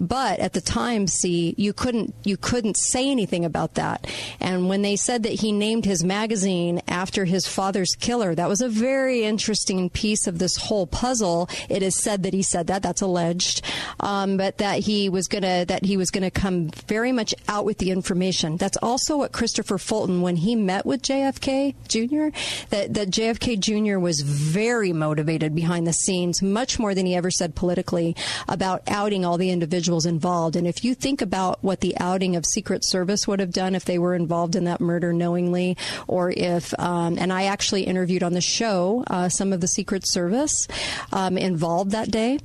[0.00, 4.06] But at the time, see, you couldn't you couldn't say anything about that.
[4.40, 8.60] And when they said that he named his magazine after his father's killer, that was
[8.60, 11.48] a very interesting piece of this whole puzzle.
[11.68, 12.82] It is said that he said that.
[12.82, 13.62] That's alleged,
[14.00, 17.78] um, but that he was gonna that he was gonna come very much out with
[17.78, 18.56] the information.
[18.56, 22.28] That's also what Christopher Fulton when he met with JFK Jr.
[22.70, 23.98] That that JFK Jr.
[23.98, 28.16] was very motivated behind the scenes, much more than he ever said politically
[28.48, 30.56] about outing all the individuals involved.
[30.56, 33.84] And if you think about what the outing of Secret Service would have done if
[33.84, 35.76] they were involved in that murder knowingly,
[36.06, 40.06] or if um, and I actually interviewed on the show uh, some of the Secret
[40.06, 40.66] Service
[41.12, 42.38] um, involved that day,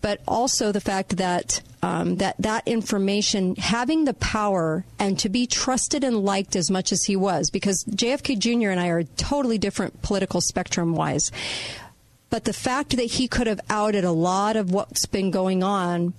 [0.00, 5.46] but also the fact that um, that that information having the power and to be
[5.46, 8.70] trusted and liked as much as he was, because JFK Jr.
[8.70, 11.30] and I are totally different political spectrum wise.
[12.30, 16.14] But the fact that he could have outed a lot of what's been going on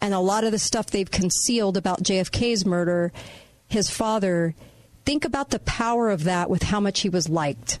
[0.00, 3.12] and a lot of the stuff they've concealed about JFK's murder,
[3.68, 4.54] his father,
[5.04, 7.78] think about the power of that with how much he was liked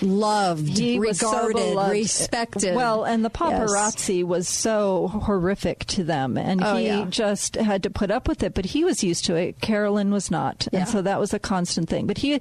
[0.00, 2.74] loved, he regarded, so respected.
[2.74, 4.24] Well, and the paparazzi yes.
[4.24, 7.06] was so horrific to them, and oh, he yeah.
[7.08, 8.54] just had to put up with it.
[8.54, 9.60] But he was used to it.
[9.60, 10.80] Carolyn was not, yeah.
[10.80, 12.06] and so that was a constant thing.
[12.06, 12.40] But he,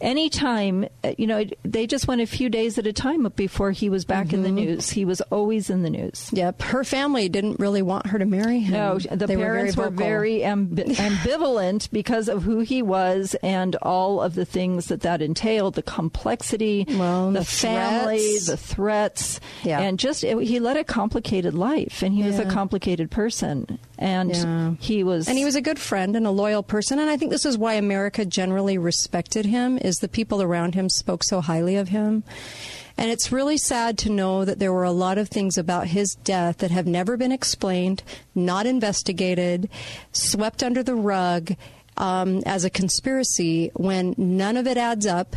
[0.00, 0.86] anytime,
[1.18, 4.26] you know, they just went a few days at a time before he was back
[4.26, 4.36] mm-hmm.
[4.36, 4.56] in the Mm-hmm.
[4.56, 4.90] news.
[4.90, 6.28] He was always in the news.
[6.32, 8.72] Yep, her family didn't really want her to marry him.
[8.72, 13.34] No, the they parents were very, were very amb- ambivalent because of who he was
[13.42, 16.71] and all of the things that that entailed, the complexity.
[16.80, 18.46] The, the family, threats.
[18.46, 19.80] the threats, Yeah.
[19.80, 24.34] and just it, he led a complicated life, and he was a complicated person, and
[24.34, 24.74] Yeah.
[24.80, 27.30] he was, and he was a good friend and a loyal person and i think
[27.30, 31.76] this is why america generally respected him is the people around him spoke so highly
[31.76, 32.22] of him
[32.98, 36.14] and it's really sad to know that there were a lot of things about his
[36.24, 38.02] death that have never been explained
[38.34, 39.68] not investigated
[40.12, 41.52] swept under the rug
[41.96, 45.36] um, as a conspiracy when none of it adds up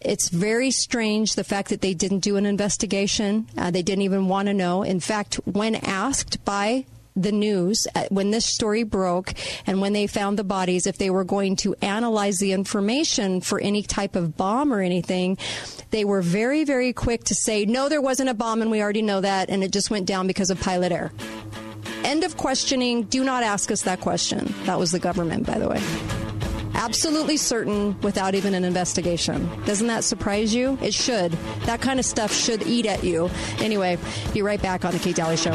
[0.00, 3.46] it's very strange the fact that they didn't do an investigation.
[3.56, 4.82] Uh, they didn't even want to know.
[4.82, 6.86] In fact, when asked by
[7.16, 9.34] the news uh, when this story broke
[9.66, 13.60] and when they found the bodies if they were going to analyze the information for
[13.60, 15.36] any type of bomb or anything
[15.90, 19.02] they were very very quick to say no there wasn't a bomb and we already
[19.02, 21.10] know that and it just went down because of pilot error
[22.04, 25.68] end of questioning do not ask us that question that was the government by the
[25.68, 25.82] way
[26.74, 29.48] absolutely certain without even an investigation.
[29.64, 30.78] Doesn't that surprise you?
[30.80, 31.32] It should.
[31.66, 33.30] That kind of stuff should eat at you.
[33.58, 33.98] Anyway,
[34.32, 35.54] be right back on the Kate Dalley Show.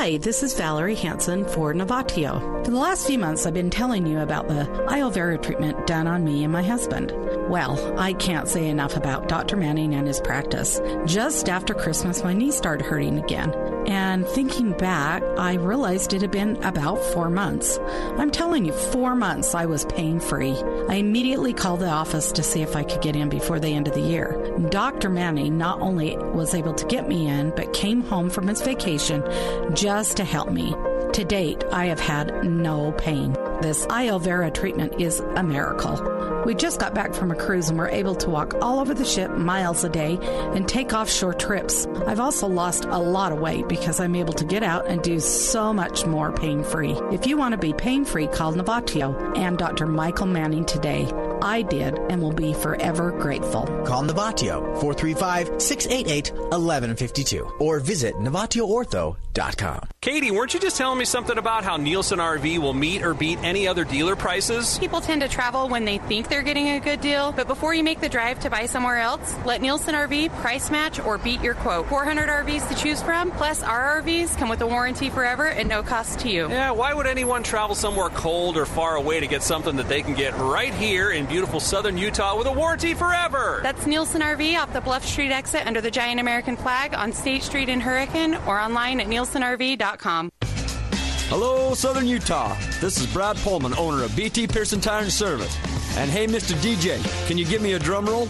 [0.00, 2.64] Hi, this is Valerie Hanson for Novatio.
[2.64, 6.24] For the last few months, I've been telling you about the Iovera treatment done on
[6.24, 7.10] me and my husband.
[7.50, 9.56] Well, I can't say enough about Dr.
[9.56, 10.80] Manning and his practice.
[11.04, 13.52] Just after Christmas, my knee started hurting again.
[13.88, 17.76] And thinking back, I realized it had been about four months.
[18.18, 20.54] I'm telling you, four months I was pain free.
[20.88, 23.88] I immediately called the office to see if I could get in before the end
[23.88, 24.56] of the year.
[24.70, 25.10] Dr.
[25.10, 29.24] Manning not only was able to get me in, but came home from his vacation
[29.74, 30.72] just to help me.
[31.14, 33.34] To date, I have had no pain.
[33.60, 36.42] This Iovera treatment is a miracle.
[36.46, 39.04] We just got back from a cruise and were able to walk all over the
[39.04, 41.86] ship miles a day and take offshore trips.
[42.06, 45.20] I've also lost a lot of weight because I'm able to get out and do
[45.20, 46.98] so much more pain free.
[47.12, 49.86] If you want to be pain free, call Novatio and Dr.
[49.86, 51.06] Michael Manning today.
[51.42, 53.62] I did and will be forever grateful.
[53.84, 58.14] Call Novatio 435 688 1152 or visit
[59.40, 59.88] NovatioOrtho.com.
[60.00, 63.38] Katie, weren't you just telling me something about how Nielsen RV will meet or beat
[63.42, 64.78] any other dealer prices?
[64.78, 67.84] People tend to travel when they think they're getting a good deal, but before you
[67.84, 71.52] make the drive to buy somewhere else, let Nielsen RV price match or beat your
[71.54, 71.86] quote.
[71.88, 75.82] 400 RVs to choose from, plus our RVs come with a warranty forever at no
[75.82, 76.48] cost to you.
[76.48, 80.00] Yeah, why would anyone travel somewhere cold or far away to get something that they
[80.00, 83.60] can get right here in beautiful southern Utah with a warranty forever?
[83.62, 87.42] That's Nielsen RV off the Bluff Street exit under the giant American flag on State
[87.42, 90.30] Street in Hurricane or online at nielsenrv.com.
[91.28, 92.56] Hello, Southern Utah.
[92.80, 95.56] This is Brad Pullman, owner of BT Pearson Tire and Service.
[95.96, 96.54] And hey, Mr.
[96.56, 98.28] DJ, can you give me a drum roll?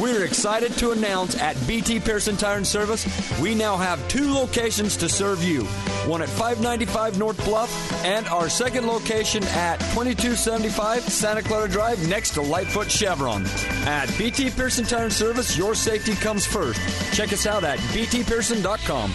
[0.00, 3.04] We're excited to announce at BT Pearson Tire and Service,
[3.40, 5.64] we now have two locations to serve you.
[6.06, 12.30] One at 595 North Bluff and our second location at 2275 Santa Clara Drive next
[12.34, 13.44] to Lightfoot Chevron.
[13.86, 16.80] At BT Pearson Tire and Service, your safety comes first.
[17.12, 19.12] Check us out at btpearson.com.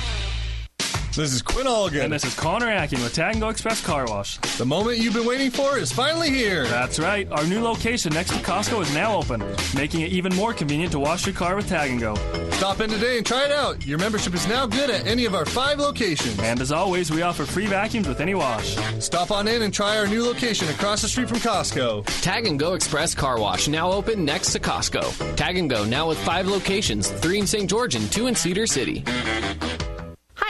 [1.15, 2.05] This is Quinn Allgan.
[2.05, 4.37] And this is Connor Akin with Tag and Go Express Car Wash.
[4.57, 6.65] The moment you've been waiting for is finally here.
[6.65, 7.31] That's right.
[7.31, 9.43] Our new location next to Costco is now open,
[9.75, 12.15] making it even more convenient to wash your car with Tag and Go.
[12.53, 13.85] Stop in today and try it out.
[13.85, 16.39] Your membership is now good at any of our five locations.
[16.39, 18.75] And as always, we offer free vacuums with any wash.
[18.97, 22.05] Stop on in and try our new location across the street from Costco.
[22.23, 25.35] Tag and Go Express Car Wash now open next to Costco.
[25.35, 27.69] Tag and Go now with five locations, three in St.
[27.69, 29.03] George and two in Cedar City.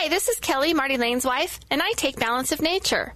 [0.04, 3.14] Hi, this is Kelly, Marty Lane's wife, and I take Balance of Nature.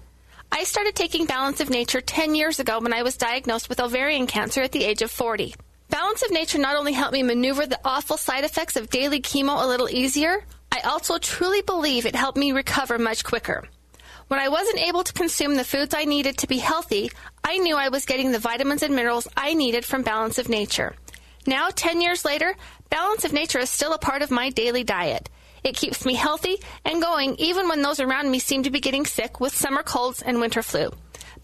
[0.53, 4.25] I started taking Balance of Nature 10 years ago when I was diagnosed with ovarian
[4.25, 5.53] cancer at the age of 40.
[5.89, 9.61] Balance of Nature not only helped me maneuver the awful side effects of daily chemo
[9.61, 13.67] a little easier, I also truly believe it helped me recover much quicker.
[14.29, 17.11] When I wasn't able to consume the foods I needed to be healthy,
[17.43, 20.95] I knew I was getting the vitamins and minerals I needed from Balance of Nature.
[21.45, 22.55] Now, 10 years later,
[22.89, 25.27] Balance of Nature is still a part of my daily diet.
[25.63, 29.05] It keeps me healthy and going even when those around me seem to be getting
[29.05, 30.91] sick with summer colds and winter flu.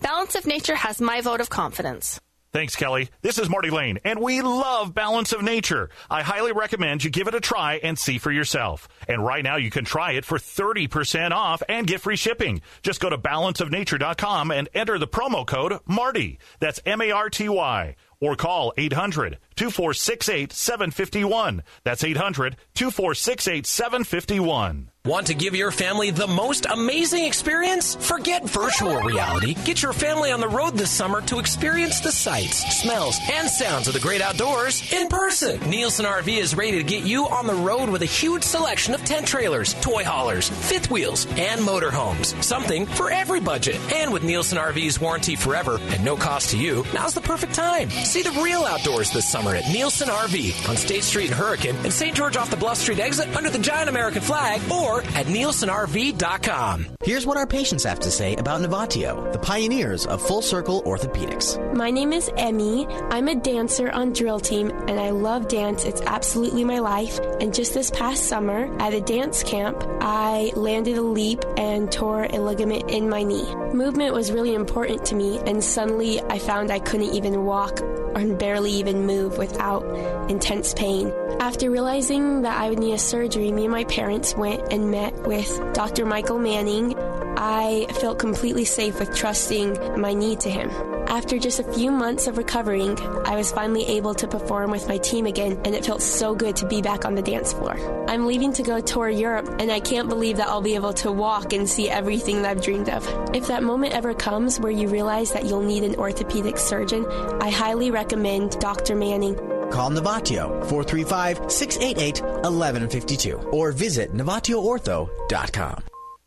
[0.01, 2.19] Balance of Nature has my vote of confidence.
[2.53, 3.09] Thanks, Kelly.
[3.23, 5.89] This is Marty Lane, and we love Balance of Nature.
[6.07, 8.87] I highly recommend you give it a try and see for yourself.
[9.07, 12.61] And right now, you can try it for 30% off and get free shipping.
[12.83, 16.37] Just go to balanceofnature.com and enter the promo code MARTY.
[16.59, 17.95] That's M A R T Y.
[18.19, 21.63] Or call 800 2468 751.
[21.83, 24.89] That's 800 2468 751.
[25.05, 27.95] Want to give your family the most amazing experience?
[27.95, 29.53] Forget virtual reality.
[29.65, 33.89] Get your family on the road this summer to experience the sights, smells, and sounds
[33.89, 35.59] of the great outdoors in person.
[35.69, 39.03] Nielsen RV is ready to get you on the road with a huge selection of
[39.03, 42.41] tent trailers, toy haulers, fifth wheels, and motorhomes.
[42.41, 43.81] Something for every budget.
[43.93, 47.89] And with Nielsen RV's warranty forever and no cost to you, now's the perfect time.
[47.89, 51.91] See the real outdoors this summer at Nielsen RV on State Street in Hurricane and
[51.91, 52.15] St.
[52.15, 56.85] George off the Bluff Street exit under the giant American flag or at nielsenrv.com.
[57.03, 61.57] Here's what our patients have to say about Novatio, the pioneers of full circle orthopedics.
[61.75, 62.87] My name is Emmy.
[63.09, 65.85] I'm a dancer on drill team and I love dance.
[65.85, 67.19] It's absolutely my life.
[67.39, 72.25] And just this past summer at a dance camp, I landed a leap and tore
[72.25, 73.53] a ligament in my knee.
[73.73, 77.79] Movement was really important to me and suddenly I found I couldn't even walk
[78.15, 79.83] or barely even move without
[80.29, 81.13] intense pain.
[81.39, 85.13] After realizing that I would need a surgery, me and my parents went and met
[85.27, 86.05] with Dr.
[86.05, 86.95] Michael Manning.
[87.37, 90.69] I felt completely safe with trusting my knee to him.
[91.07, 94.97] After just a few months of recovering, I was finally able to perform with my
[94.97, 97.77] team again, and it felt so good to be back on the dance floor.
[98.07, 101.11] I'm leaving to go tour Europe, and I can't believe that I'll be able to
[101.11, 103.07] walk and see everything that I've dreamed of.
[103.35, 107.05] If that moment ever comes where you realize that you'll need an orthopedic surgeon,
[107.41, 108.95] I highly recommend Dr.
[108.95, 109.35] Manning.
[109.71, 115.92] Call Novatio 435 688 1152 or visit NovatioOrtho.com.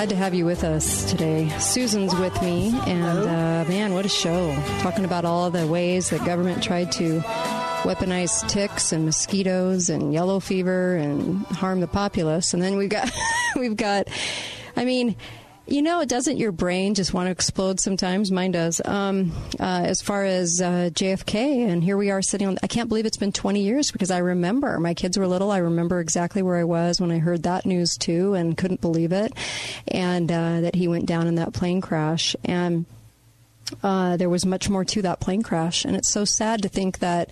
[0.00, 1.50] Glad to have you with us today.
[1.58, 4.54] Susan's with me, and uh, man, what a show!
[4.78, 7.20] Talking about all the ways that government tried to
[7.82, 13.12] weaponize ticks and mosquitoes and yellow fever and harm the populace, and then we've got
[13.56, 14.08] we've got,
[14.74, 15.16] I mean.
[15.70, 18.32] You know, it doesn't your brain just want to explode sometimes?
[18.32, 18.82] Mine does.
[18.84, 22.58] Um, uh, as far as uh, JFK, and here we are sitting on.
[22.60, 25.52] I can't believe it's been 20 years because I remember my kids were little.
[25.52, 29.12] I remember exactly where I was when I heard that news too, and couldn't believe
[29.12, 29.32] it,
[29.86, 32.34] and uh, that he went down in that plane crash.
[32.44, 32.84] And
[33.80, 36.98] uh, there was much more to that plane crash, and it's so sad to think
[36.98, 37.30] that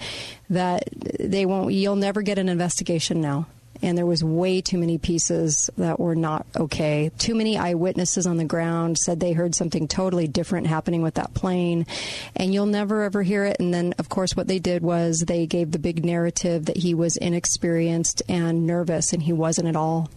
[0.49, 0.85] that
[1.19, 1.73] they won't.
[1.73, 3.49] You'll never get an investigation now.
[3.83, 7.11] And there was way too many pieces that were not okay.
[7.19, 11.35] Too many eyewitnesses on the ground said they heard something totally different happening with that
[11.35, 11.87] plane,
[12.35, 13.59] and you'll never ever hear it.
[13.61, 16.95] And then, of course, what they did was they gave the big narrative that he
[16.95, 20.11] was inexperienced and nervous, and he wasn't at all,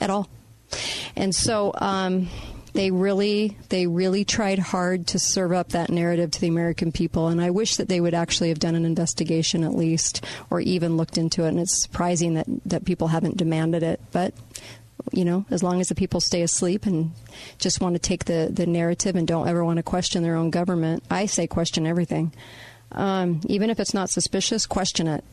[0.00, 0.28] at all.
[1.14, 2.28] And so, um,
[2.76, 7.28] they really they really tried hard to serve up that narrative to the American people
[7.28, 10.96] and I wish that they would actually have done an investigation at least or even
[10.96, 14.32] looked into it and it's surprising that that people haven't demanded it but
[15.12, 17.10] you know as long as the people stay asleep and
[17.58, 20.50] just want to take the the narrative and don't ever want to question their own
[20.50, 22.32] government I say question everything
[22.92, 25.24] Um, even if it's not suspicious, question it.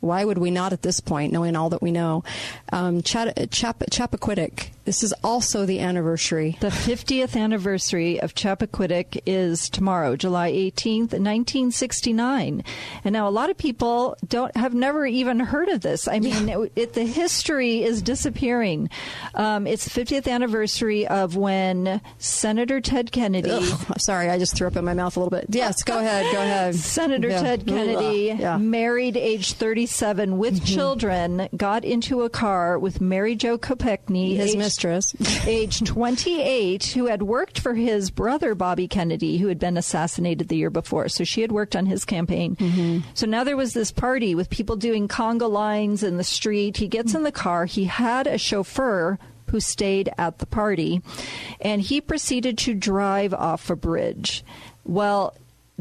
[0.00, 2.24] Why would we not at this point, knowing all that we know?
[2.72, 4.70] Um, Chap- Chap- Chappaquiddick.
[4.86, 6.56] This is also the anniversary.
[6.60, 12.64] The 50th anniversary of Chappaquiddick is tomorrow, July 18th, 1969.
[13.04, 16.08] And now a lot of people don't have never even heard of this.
[16.08, 18.90] I mean, it, it, the history is disappearing.
[19.34, 23.50] Um, it's the 50th anniversary of when Senator Ted Kennedy.
[23.50, 25.46] Ugh, sorry, I just threw up in my mouth a little bit.
[25.50, 26.24] Yes, go ahead.
[26.32, 26.74] Go ahead.
[26.74, 27.42] Senator Yeah.
[27.42, 28.56] Ted Kennedy, Yeah.
[28.56, 30.64] married age 37 with Mm-hmm.
[30.64, 35.16] children, got into a car with Mary Jo Kopechne, His age- mistress.
[35.48, 40.56] age 28, who had worked for his brother Bobby Kennedy, who had been assassinated the
[40.56, 41.08] year before.
[41.08, 42.54] So she had worked on his campaign.
[42.54, 43.00] Mm-hmm.
[43.14, 46.76] So now there was this party with people doing conga lines in the street.
[46.76, 47.64] He gets in the car.
[47.64, 49.18] He had a chauffeur
[49.48, 51.02] who stayed at the party,
[51.60, 54.44] and he proceeded to drive off a bridge.
[54.84, 55.34] Well,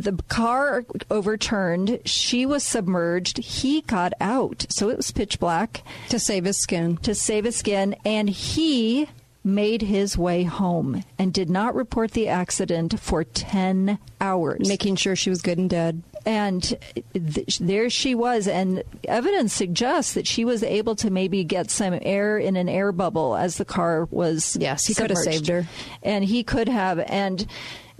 [0.04, 2.00] the car overturned.
[2.06, 3.38] She was submerged.
[3.38, 4.66] He got out.
[4.70, 5.84] So it was pitch black.
[6.10, 6.98] To save his skin.
[6.98, 7.96] To save his skin.
[8.06, 9.08] And he
[9.44, 14.68] made his way home and did not report the accident for 10 hours.
[14.68, 16.04] Making sure she was good and dead.
[16.26, 16.78] And
[17.14, 18.48] th- there she was.
[18.48, 22.92] And evidence suggests that she was able to maybe get some air in an air
[22.92, 24.58] bubble as the car was.
[24.60, 25.66] Yes, he could have saved her.
[26.04, 27.00] And he could have.
[27.00, 27.48] And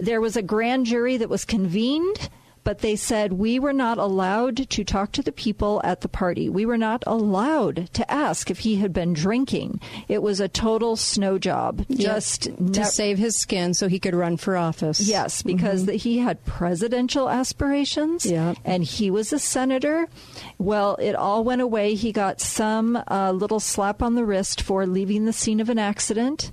[0.00, 2.28] there was a grand jury that was convened.
[2.62, 6.50] But they said we were not allowed to talk to the people at the party.
[6.50, 9.80] We were not allowed to ask if he had been drinking.
[10.08, 11.86] It was a total snow job.
[11.90, 15.00] Just to ne- save his skin so he could run for office.
[15.00, 18.52] Yes, because the, he had presidential aspirations Yeah.
[18.62, 20.06] and he was a senator.
[20.58, 21.94] Well, it all went away.
[21.94, 25.78] He got some uh, little slap on the wrist for leaving the scene of an
[25.78, 26.52] accident.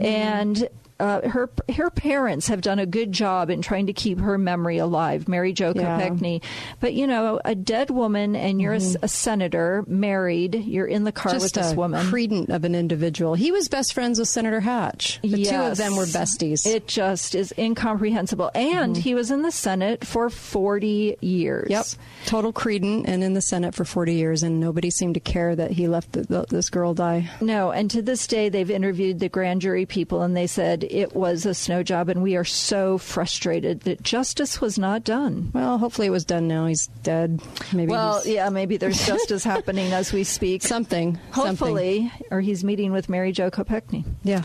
[0.00, 0.66] And
[1.00, 4.78] uh, her her parents have done a good job in trying to keep her memory
[4.78, 6.00] alive, Mary Jo Yeah.
[6.00, 6.42] Kopechne.
[6.80, 10.54] But you know, a dead woman, and you're a senator, married.
[10.54, 12.06] You're in the car Just with this a woman.
[12.08, 13.34] credent of an individual.
[13.34, 15.18] He was best friends with Senator Hatch.
[15.22, 16.66] The two of them were besties.
[16.66, 18.50] It just is incomprehensible.
[18.54, 21.70] And he was in the Senate for 40 years.
[21.70, 21.86] Yep.
[22.26, 25.70] Total credent and in the Senate for 40 years, and nobody seemed to care that
[25.72, 27.28] he left the, the, this girl die.
[27.40, 31.14] No, and to this day, they've interviewed the grand jury people, and they said it
[31.14, 35.50] was a snow job, and we are so frustrated that justice was not done.
[35.52, 36.66] Well, hopefully it was done now.
[36.66, 37.40] He's dead.
[37.72, 40.62] Maybe Well, he's- yeah, maybe there's justice happening as we speak.
[40.62, 41.18] Something.
[41.32, 44.04] Hopefully, or he's meeting with Mary Jo Kopechne.
[44.22, 44.42] Yeah.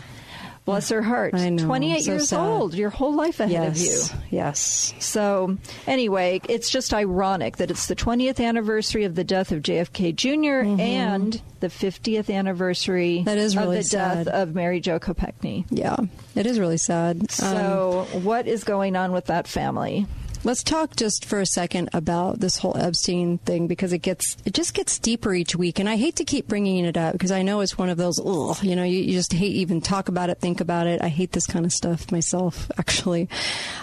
[0.68, 1.34] Bless her heart.
[1.34, 1.64] I know.
[1.64, 2.40] 28 So years sad.
[2.40, 3.86] old, your whole life ahead of you.
[3.86, 4.14] Yes.
[4.30, 4.94] Yes.
[4.98, 5.56] So,
[5.86, 10.60] anyway, it's just ironic that it's the 20th anniversary of the death of JFK junior
[10.60, 13.24] and the 50th anniversary Mm-hmm.
[13.24, 14.24] That is really of the sad.
[14.26, 15.64] death of Mary Jo Kopechne.
[15.70, 15.96] Yeah.
[16.34, 17.16] It is really sad.
[17.20, 20.06] Um, So, what is going on with that family?
[20.44, 24.54] Let's talk just for a second about this whole Epstein thing because it gets it
[24.54, 27.42] just gets deeper each week, and I hate to keep bringing it up because I
[27.42, 28.20] know it's one of those.
[28.24, 31.02] Ugh, you know, you, you just hate even talk about it, think about it.
[31.02, 32.70] I hate this kind of stuff myself.
[32.78, 33.28] Actually,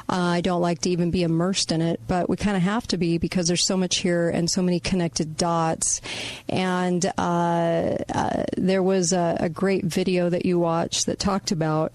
[0.09, 2.87] uh, I don't like to even be immersed in it, but we kind of have
[2.87, 5.99] to be because there's so much here and so many connected dots.
[6.47, 11.91] And uh, uh, there was a, a great video that you watched that talked about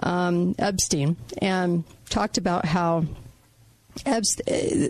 [0.00, 3.04] um, Epstein and talked about how.
[4.04, 4.20] Uh,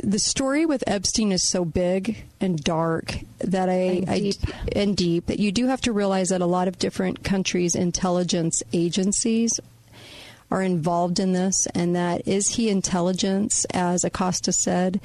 [0.02, 4.34] the story with Epstein is so big and dark that I, And I- deep.
[4.74, 8.62] and deep that you do have to realize that a lot of different countries' intelligence
[8.72, 9.58] agencies
[10.50, 15.00] are involved in this, and that is he intelligence, as Acosta said.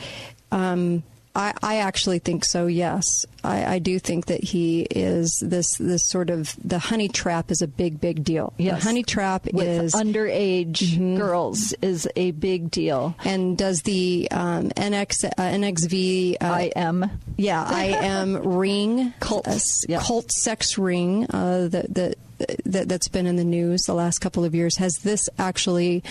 [0.52, 1.04] Um,
[1.34, 2.68] I, I actually think so.
[2.68, 3.06] Yes,
[3.44, 7.62] I, I do think that he is this this sort of the honey trap is
[7.62, 8.52] a big big deal.
[8.58, 8.80] Yes.
[8.80, 13.16] The honey trap With is underage girls is a big deal.
[13.24, 17.10] and does the um, NX uh, NXV uh, IM.
[17.38, 19.48] yeah IM ring Cult.
[19.48, 19.58] uh,
[19.88, 20.02] Yeah.
[20.02, 22.16] cult sex ring uh, that that.
[22.66, 24.78] That, that's been in the news the last couple of years.
[24.78, 26.02] Has this actually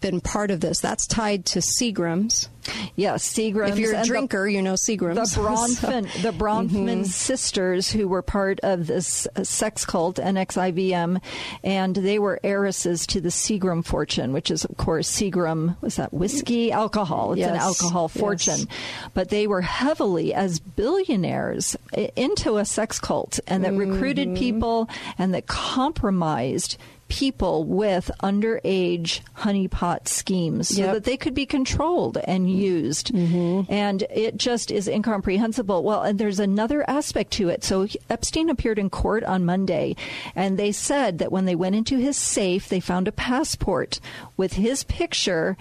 [0.00, 0.78] been part of this?
[0.78, 2.48] That's tied to Seagrams.
[2.96, 3.70] Yes, Seagrams.
[3.70, 5.34] If you're a and the- drinker, you know Seagrams.
[5.34, 7.06] The Bronfman, the Bronfman Mhm.
[7.06, 11.20] sisters, who were part of this sex cult, NXIVM,
[11.64, 16.12] and they were heiresses to the Seagram fortune, which is, of course, Seagram, was that
[16.12, 16.72] whiskey?
[16.72, 17.32] Alcohol.
[17.32, 17.62] It's an Yes.
[17.62, 18.20] alcohol Yes.
[18.20, 18.68] fortune.
[19.14, 21.76] But they were heavily, as billionaires,
[22.16, 24.36] into a sex cult and that recruited Mm-hmm.
[24.38, 26.76] people and that compromised
[27.10, 33.12] people with underage honeypot schemes so that they could be controlled and used.
[33.12, 33.70] Mm-hmm.
[33.70, 35.82] And it just is incomprehensible.
[35.82, 37.64] Well, and there's another aspect to it.
[37.64, 39.96] So Epstein appeared in court on Monday,
[40.34, 44.00] and they said that when they went into his safe, they found a passport
[44.36, 45.56] with his picture,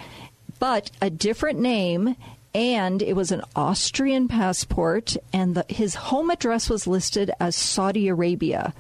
[0.60, 2.16] but a different name
[2.54, 8.08] and it was an Austrian passport, and the, his home address was listed as Saudi
[8.08, 8.74] Arabia.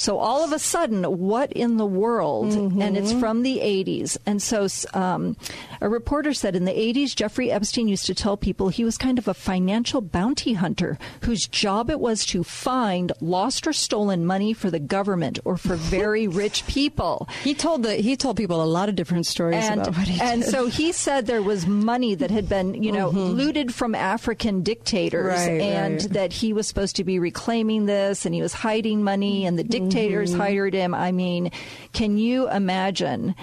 [0.00, 2.52] So all of a sudden, what in the world?
[2.52, 2.80] Mm-hmm.
[2.80, 4.16] And it's from the 80s.
[4.24, 4.66] And so
[4.98, 5.36] um,
[5.82, 9.18] a reporter said in the 80s, Jeffrey Epstein used to tell people he was kind
[9.18, 14.54] of a financial bounty hunter whose job it was to find lost or stolen money
[14.54, 17.28] for the government or for very rich people.
[17.44, 20.18] He told the he told people a lot of different stories and, about what he
[20.18, 20.50] And did.
[20.50, 23.18] so he said there was money that had been, you know, mm-hmm.
[23.18, 26.10] looted from African dictators right, and right.
[26.12, 29.62] that he was supposed to be reclaiming this and he was hiding money and the
[29.62, 30.40] dictators dictators mm-hmm.
[30.40, 30.94] hired him.
[30.94, 31.50] I mean,
[31.92, 33.34] can you imagine?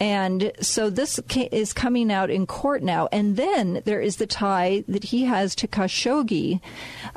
[0.00, 1.20] And so this
[1.52, 3.08] is coming out in court now.
[3.12, 6.60] And then there is the tie that he has to Khashoggi.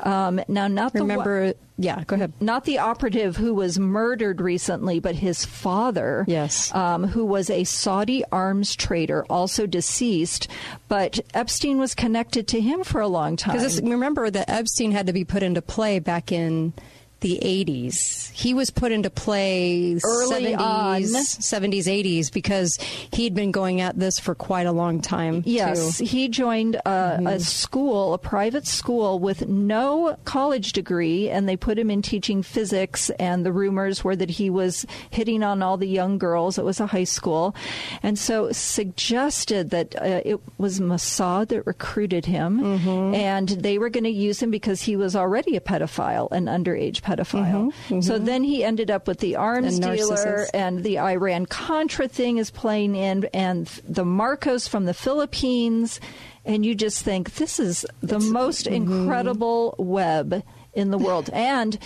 [0.00, 1.54] Um, now, not the remember.
[1.76, 2.32] yeah, go ahead.
[2.40, 6.24] Not the operative who was murdered recently, but his father.
[6.28, 6.72] Yes.
[6.74, 10.48] Um, who was a Saudi arms trader, also deceased.
[10.86, 13.56] But Epstein was connected to him for a long time.
[13.56, 16.72] Because remember that Epstein had to be put into play back in
[17.20, 18.30] the 80s.
[18.32, 21.02] He was put into play early 70s, on.
[21.02, 22.78] 70s, 80s because
[23.12, 25.42] he'd been going at this for quite a long time.
[25.44, 26.04] Yes, too.
[26.04, 27.26] he joined a, mm-hmm.
[27.26, 32.42] a, school, a private school with no college degree, and they put him in teaching
[32.42, 33.10] physics.
[33.18, 36.58] And the rumors were that he was hitting on all the young girls.
[36.58, 37.54] It was a high school,
[38.02, 43.14] and so suggested that uh, it was Mossad that recruited him, mm-hmm.
[43.14, 47.02] and they were going to use him because he was already a pedophile, an underage
[47.08, 47.68] pedophile.
[47.68, 48.00] Mm-hmm, mm-hmm.
[48.00, 52.50] So then he ended up with the arms dealer, and the Iran Contra thing is
[52.50, 56.00] playing in, and the Marcos from the Philippines.
[56.44, 58.74] And you just think this is the it's, most mm-hmm.
[58.74, 60.42] incredible web
[60.74, 61.30] in the world.
[61.32, 61.78] and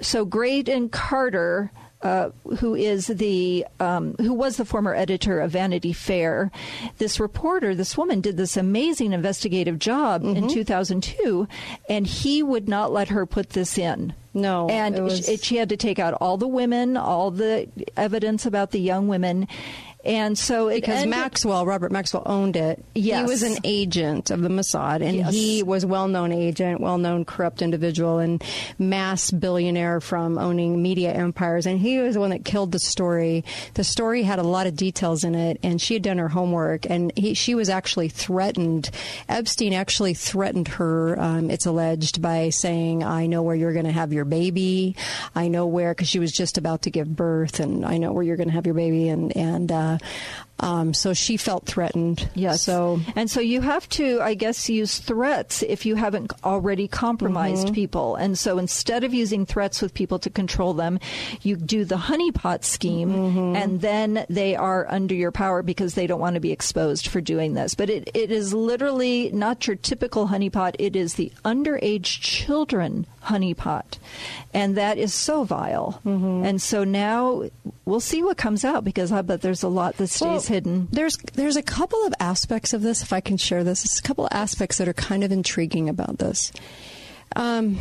[0.00, 1.70] so Graydon Carter.
[2.04, 2.28] Uh,
[2.58, 6.50] who is the um, who was the former editor of Vanity Fair.
[6.98, 10.36] This reporter, this woman, did this amazing investigative job mm-hmm.
[10.36, 11.48] in 2002,
[11.88, 14.12] and he would not let her put this in.
[14.34, 15.24] No, and was...
[15.24, 19.08] she, she had to take out all the women, all the evidence about the young
[19.08, 19.48] women,
[20.04, 22.84] and so because ended, Maxwell, Robert Maxwell owned it.
[22.94, 23.20] Yes.
[23.20, 25.32] He was an agent of the Mossad, and yes.
[25.32, 28.42] he was well-known agent, well-known corrupt individual, and
[28.78, 31.66] mass billionaire from owning media empires.
[31.66, 33.44] And he was the one that killed the story.
[33.74, 36.88] The story had a lot of details in it, and she had done her homework,
[36.88, 38.90] and he, she was actually threatened.
[39.28, 41.18] Epstein actually threatened her.
[41.18, 44.96] Um, it's alleged by saying, "I know where you're going to have your baby.
[45.34, 48.22] I know where," because she was just about to give birth, and I know where
[48.22, 49.72] you're going to have your baby, and and.
[49.72, 50.08] Uh, yeah
[50.60, 52.28] um, so she felt threatened.
[52.34, 52.62] Yes.
[52.62, 57.66] So and so you have to, I guess, use threats if you haven't already compromised
[57.66, 57.74] mm-hmm.
[57.74, 58.14] people.
[58.14, 61.00] And so instead of using threats with people to control them,
[61.42, 63.56] you do the honeypot scheme, mm-hmm.
[63.56, 67.20] and then they are under your power because they don't want to be exposed for
[67.20, 67.74] doing this.
[67.74, 70.76] But it, it is literally not your typical honeypot.
[70.78, 73.98] It is the underage children honeypot,
[74.52, 76.00] and that is so vile.
[76.06, 76.44] Mm-hmm.
[76.44, 77.48] And so now
[77.84, 80.88] we'll see what comes out because I bet there's a lot that stays well, hidden.
[80.90, 83.82] There's there's a couple of aspects of this, if I can share this.
[83.82, 86.52] There's a couple of aspects that are kind of intriguing about this.
[87.36, 87.78] Um,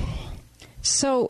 [0.82, 1.30] so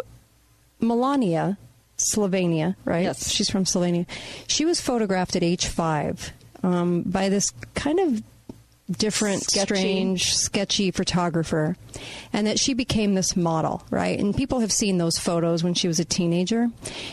[0.80, 1.58] Melania,
[1.98, 3.04] Slovenia, right?
[3.04, 4.06] Yes, she's from Slovenia.
[4.48, 6.32] She was photographed at age five
[6.64, 8.24] um, by this kind of
[8.98, 9.66] different, sketchy.
[9.66, 11.76] strange, sketchy photographer,
[12.32, 14.20] and that she became this model, right?
[14.20, 16.70] And people have seen those photos when she was a teenager.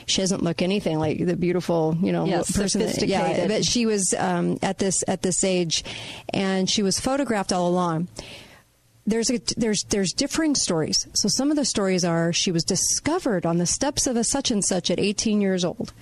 [0.06, 2.80] She doesn't look anything like the beautiful, you know, yes, person.
[2.82, 5.84] That, yeah, but she was um, at this at this age,
[6.30, 8.08] and she was photographed all along.
[9.06, 11.06] There's a, there's there's differing stories.
[11.14, 14.50] So some of the stories are she was discovered on the steps of a such
[14.50, 15.92] and such at 18 years old.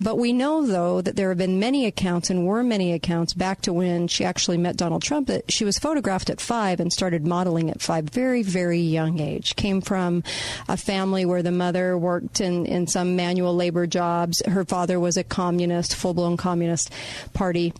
[0.00, 3.62] But we know, though, that there have been many accounts, and were many accounts back
[3.62, 7.26] to when she actually met Donald Trump, that she was photographed at five and started
[7.26, 9.56] modeling at five, very, very young age.
[9.56, 10.24] Came from
[10.68, 14.42] a family where the mother worked in, in some manual labor jobs.
[14.46, 16.90] Her father was a communist, full blown communist
[17.32, 17.72] party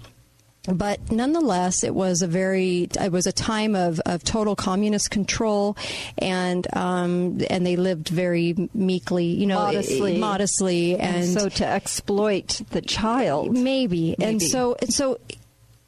[0.66, 5.76] but nonetheless, it was a very it was a time of, of total communist control,
[6.18, 11.66] and um, and they lived very meekly, you know, modestly, modestly, and, and so to
[11.66, 14.14] exploit the child, maybe.
[14.18, 14.24] maybe.
[14.24, 15.18] and so and so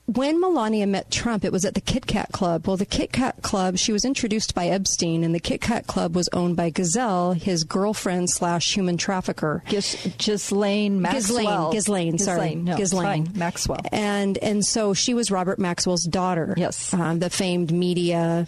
[0.07, 2.67] when Melania met Trump, it was at the Kit Kat Club.
[2.67, 6.15] Well, the Kit Kat Club, she was introduced by Epstein, and the Kit Kat Club
[6.15, 9.65] was owned by Gazelle, his girlfriend slash human trafficker.
[9.69, 11.73] Gis- Ghislaine Maxwell.
[11.73, 12.39] Ghislaine, sorry.
[12.39, 13.33] Ghislaine, no, Ghislaine.
[13.35, 13.81] Maxwell.
[13.91, 16.55] And, and so she was Robert Maxwell's daughter.
[16.57, 16.95] Yes.
[16.95, 18.47] Um, the famed media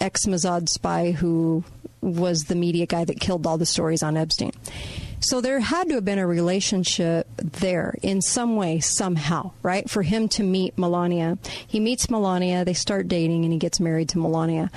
[0.00, 1.62] ex Mossad spy who
[2.00, 4.52] was the media guy that killed all the stories on Epstein.
[5.20, 9.88] So there had to have been a relationship there in some way, somehow, right?
[9.88, 11.38] For him to meet Melania.
[11.66, 14.70] He meets Melania, they start dating, and he gets married to Melania.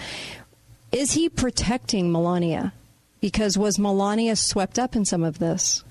[0.92, 2.74] Is he protecting Melania?
[3.22, 5.84] Because was Melania swept up in some of this?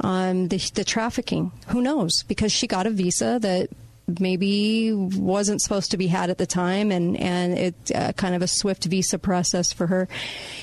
[0.00, 1.52] Um, the, the trafficking.
[1.68, 2.22] Who knows?
[2.24, 3.68] Because she got a visa that
[4.20, 8.42] maybe wasn't supposed to be had at the time, and and it uh, kind of
[8.42, 10.08] a swift visa process for her,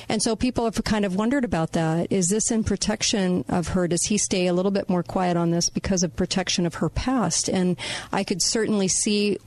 [0.07, 2.11] and so people have kind of wondered about that.
[2.11, 3.87] Is this in protection of her?
[3.87, 6.89] Does he stay a little bit more quiet on this because of protection of her
[6.89, 7.49] past?
[7.49, 7.77] And
[8.11, 9.37] I could certainly see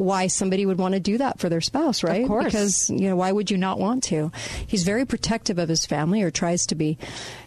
[0.00, 2.22] why somebody would want to do that for their spouse, right?
[2.22, 2.44] Of course.
[2.46, 4.32] Because, you know, why would you not want to?
[4.66, 6.98] He's very protective of his family or tries to be.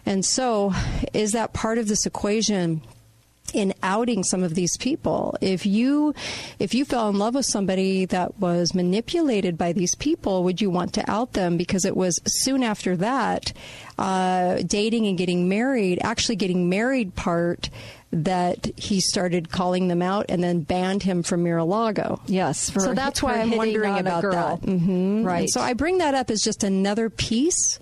[0.06, 0.72] And so,
[1.12, 2.82] is that part of this equation?
[3.52, 6.14] In outing some of these people if you
[6.58, 10.70] if you fell in love with somebody that was manipulated by these people would you
[10.70, 13.52] want to out them because it was soon after that
[13.98, 17.70] uh, dating and getting married actually getting married part
[18.14, 22.20] that he started calling them out and then banned him from Mar-a-Lago.
[22.26, 24.60] Yes, so that's why I'm wondering about that.
[24.62, 25.24] Mm-hmm.
[25.24, 25.40] Right.
[25.40, 27.80] And so I bring that up as just another piece.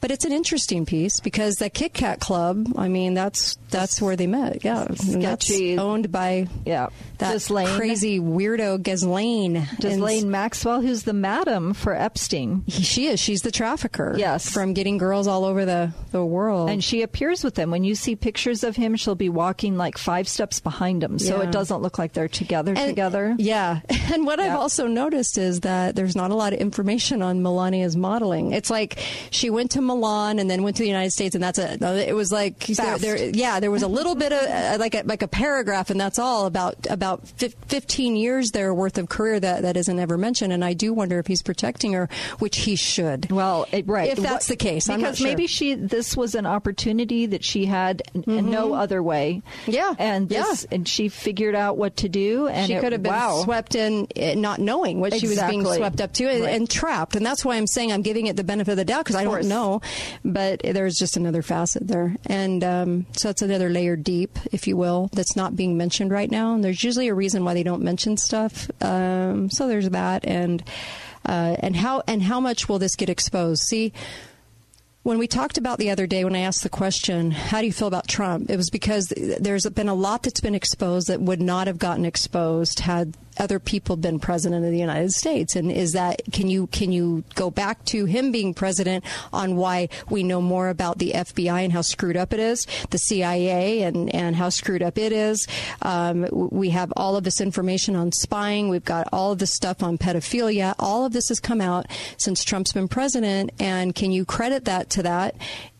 [0.00, 4.14] But it's an interesting piece because the Kit Kat Club, I mean, that's that's where
[4.16, 4.64] they met.
[4.64, 6.88] Yeah, And that's owned by yeah
[7.18, 7.76] that Ghislaine.
[7.76, 9.66] crazy weirdo Ghislaine.
[9.80, 12.64] Ghislaine Maxwell, who's the madam for Epstein.
[12.68, 13.18] She is.
[13.20, 14.14] She's the trafficker.
[14.16, 14.50] Yes.
[14.50, 16.70] from getting girls all over the the world.
[16.70, 17.70] And she appears with him.
[17.70, 21.18] When you see pictures of him, she'll be walking like five steps behind him.
[21.18, 21.48] So Yeah.
[21.48, 23.34] it doesn't look like they're together And- together.
[23.38, 23.80] Yeah.
[24.16, 27.96] And what I've also noticed is that there's not a lot of information on Melania's
[27.96, 28.52] modeling.
[28.52, 28.98] It's like
[29.30, 31.82] she went to Milan and then went to the United States, and that's it.
[31.82, 35.02] It was like, there, there, yeah, there was a little bit of uh, like a,
[35.04, 39.38] like a paragraph, and that's all about about fif- 15 years there worth of career
[39.40, 40.52] that, that isn't ever mentioned.
[40.52, 42.08] And I do wonder if he's protecting her,
[42.38, 43.30] which he should.
[43.30, 44.10] Well, it, right.
[44.10, 45.26] If that's the case, because sure.
[45.28, 49.42] maybe she this was an opportunity that she had n- no other way.
[49.62, 49.70] Mm-hmm.
[49.70, 52.48] Yeah, and this, and she figured out what to do.
[52.48, 53.42] And she it- could have been wow.
[53.42, 56.54] swept in, uh, not knowing what she was being swept up to, and, Right.
[56.54, 57.16] and trapped.
[57.16, 59.24] And that's why I'm saying I'm giving it the benefit of the doubt because I
[59.24, 59.75] don't know.
[60.24, 64.76] But there's just another facet there, and um, so it's another layer deep, if you
[64.76, 66.54] will, that's not being mentioned right now.
[66.54, 68.70] And there's usually a reason why they don't mention stuff.
[68.80, 70.62] Um, so there's that, and
[71.24, 73.62] uh, and how and how much will this get exposed?
[73.62, 73.92] See.
[75.02, 77.72] When we talked about the other day, when I asked the question, how do you
[77.72, 78.50] feel about Trump?
[78.50, 79.06] It was because
[79.38, 83.58] there's been a lot that's been exposed that would not have gotten exposed had other
[83.58, 85.56] people been president of the United States.
[85.56, 89.88] And is that, can you, can you go back to him being president on why
[90.10, 94.14] we know more about the FBI and how screwed up it is, the CIA and,
[94.14, 95.46] and how screwed up it is?
[95.82, 98.68] Um, we have all of this information on spying.
[98.68, 100.74] We've got all of this stuff on pedophilia.
[100.78, 103.50] All of this has come out since Trump's been president.
[103.58, 105.36] And can you credit that to that?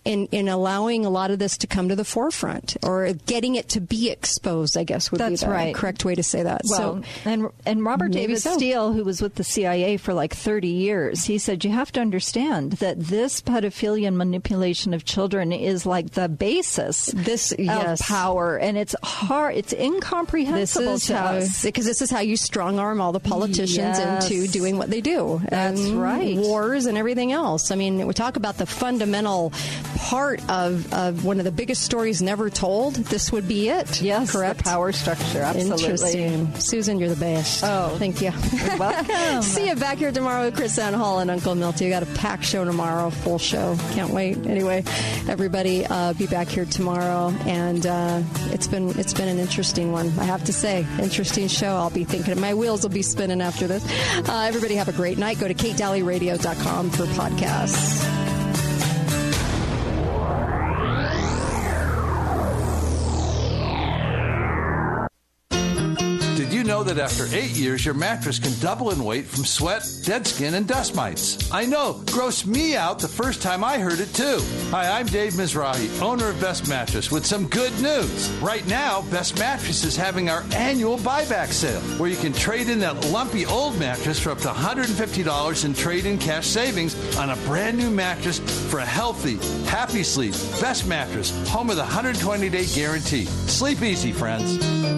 [0.06, 3.68] In, in allowing a lot of this to come to the forefront or getting it
[3.70, 5.74] to be exposed, I guess would That's be the right.
[5.74, 6.60] correct way to say that.
[6.68, 8.54] Well, so, and and Robert David so.
[8.56, 12.00] Steele, who was with the CIA for like 30 years, he said you have to
[12.00, 18.06] understand that this pedophilia and manipulation of children is like the basis this of yes.
[18.06, 21.62] power, and it's hard, it's this incomprehensible is to how us.
[21.64, 24.30] because this is how you strong arm all the politicians Yes.
[24.30, 25.40] into doing what they do.
[25.48, 26.36] That's and right.
[26.36, 27.70] Wars and everything else.
[27.70, 29.52] I mean, we talk about the fundamental
[29.96, 32.94] part of, of one of the biggest stories never told.
[32.94, 34.00] This would be it.
[34.00, 34.58] Yes, correct.
[34.58, 35.84] the power structure, absolutely.
[35.84, 36.54] Interesting.
[36.60, 37.64] Susan, you're the best.
[37.64, 37.96] Oh.
[37.98, 38.32] thank you.
[38.52, 39.42] You're welcome.
[39.42, 41.86] See you back here tomorrow with KrisAnne Hall and Uncle Milty.
[41.86, 43.76] We got a packed show tomorrow, full show.
[43.92, 44.36] Can't wait.
[44.46, 44.84] Anyway,
[45.28, 48.22] everybody, uh, be back here tomorrow, and uh,
[48.52, 50.06] it's been it's been an interesting one.
[50.18, 51.76] I have to say, interesting show.
[51.76, 53.84] I'll be thinking my wheels will be spinning after this.
[54.28, 55.38] Uh, everybody, have a great night.
[55.38, 58.15] Go to katedalleyradio.com for podcasts.
[66.86, 70.66] That after eight years, your mattress can double in weight from sweat, dead skin, and
[70.66, 71.50] dust mites?
[71.52, 74.38] I know, grossed me out the first time I heard it too.
[74.70, 78.30] Hi, I'm Dave Mizrahi, owner of Best Mattress, with some good news.
[78.40, 82.78] Right now, Best Mattress is having our annual buyback sale, where you can trade in
[82.80, 87.36] that lumpy old mattress for up to $150 in trade in cash savings on a
[87.46, 88.38] brand new mattress
[88.70, 90.32] for a healthy, happy sleep.
[90.60, 93.24] Best Mattress, home of the 120 day guarantee.
[93.24, 94.95] Sleep easy, friends.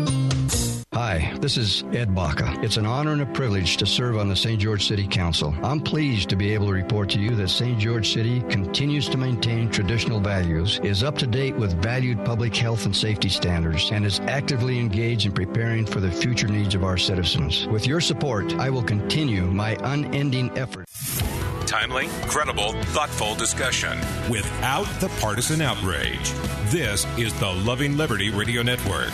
[0.98, 2.58] Hi, this is Ed Baca.
[2.60, 4.60] It's an honor and a privilege to serve on the St.
[4.60, 5.54] George City Council.
[5.62, 7.78] I'm pleased to be able to report to you that St.
[7.78, 12.84] George City continues to maintain traditional values, is up to date with valued public health
[12.84, 16.98] and safety standards, and is actively engaged in preparing for the future needs of our
[16.98, 17.68] citizens.
[17.68, 20.88] With your support, I will continue my unending effort.
[21.64, 23.96] Timely, credible, thoughtful discussion.
[24.28, 26.32] Without the partisan outrage.
[26.72, 29.12] This is the Loving Liberty Radio Network.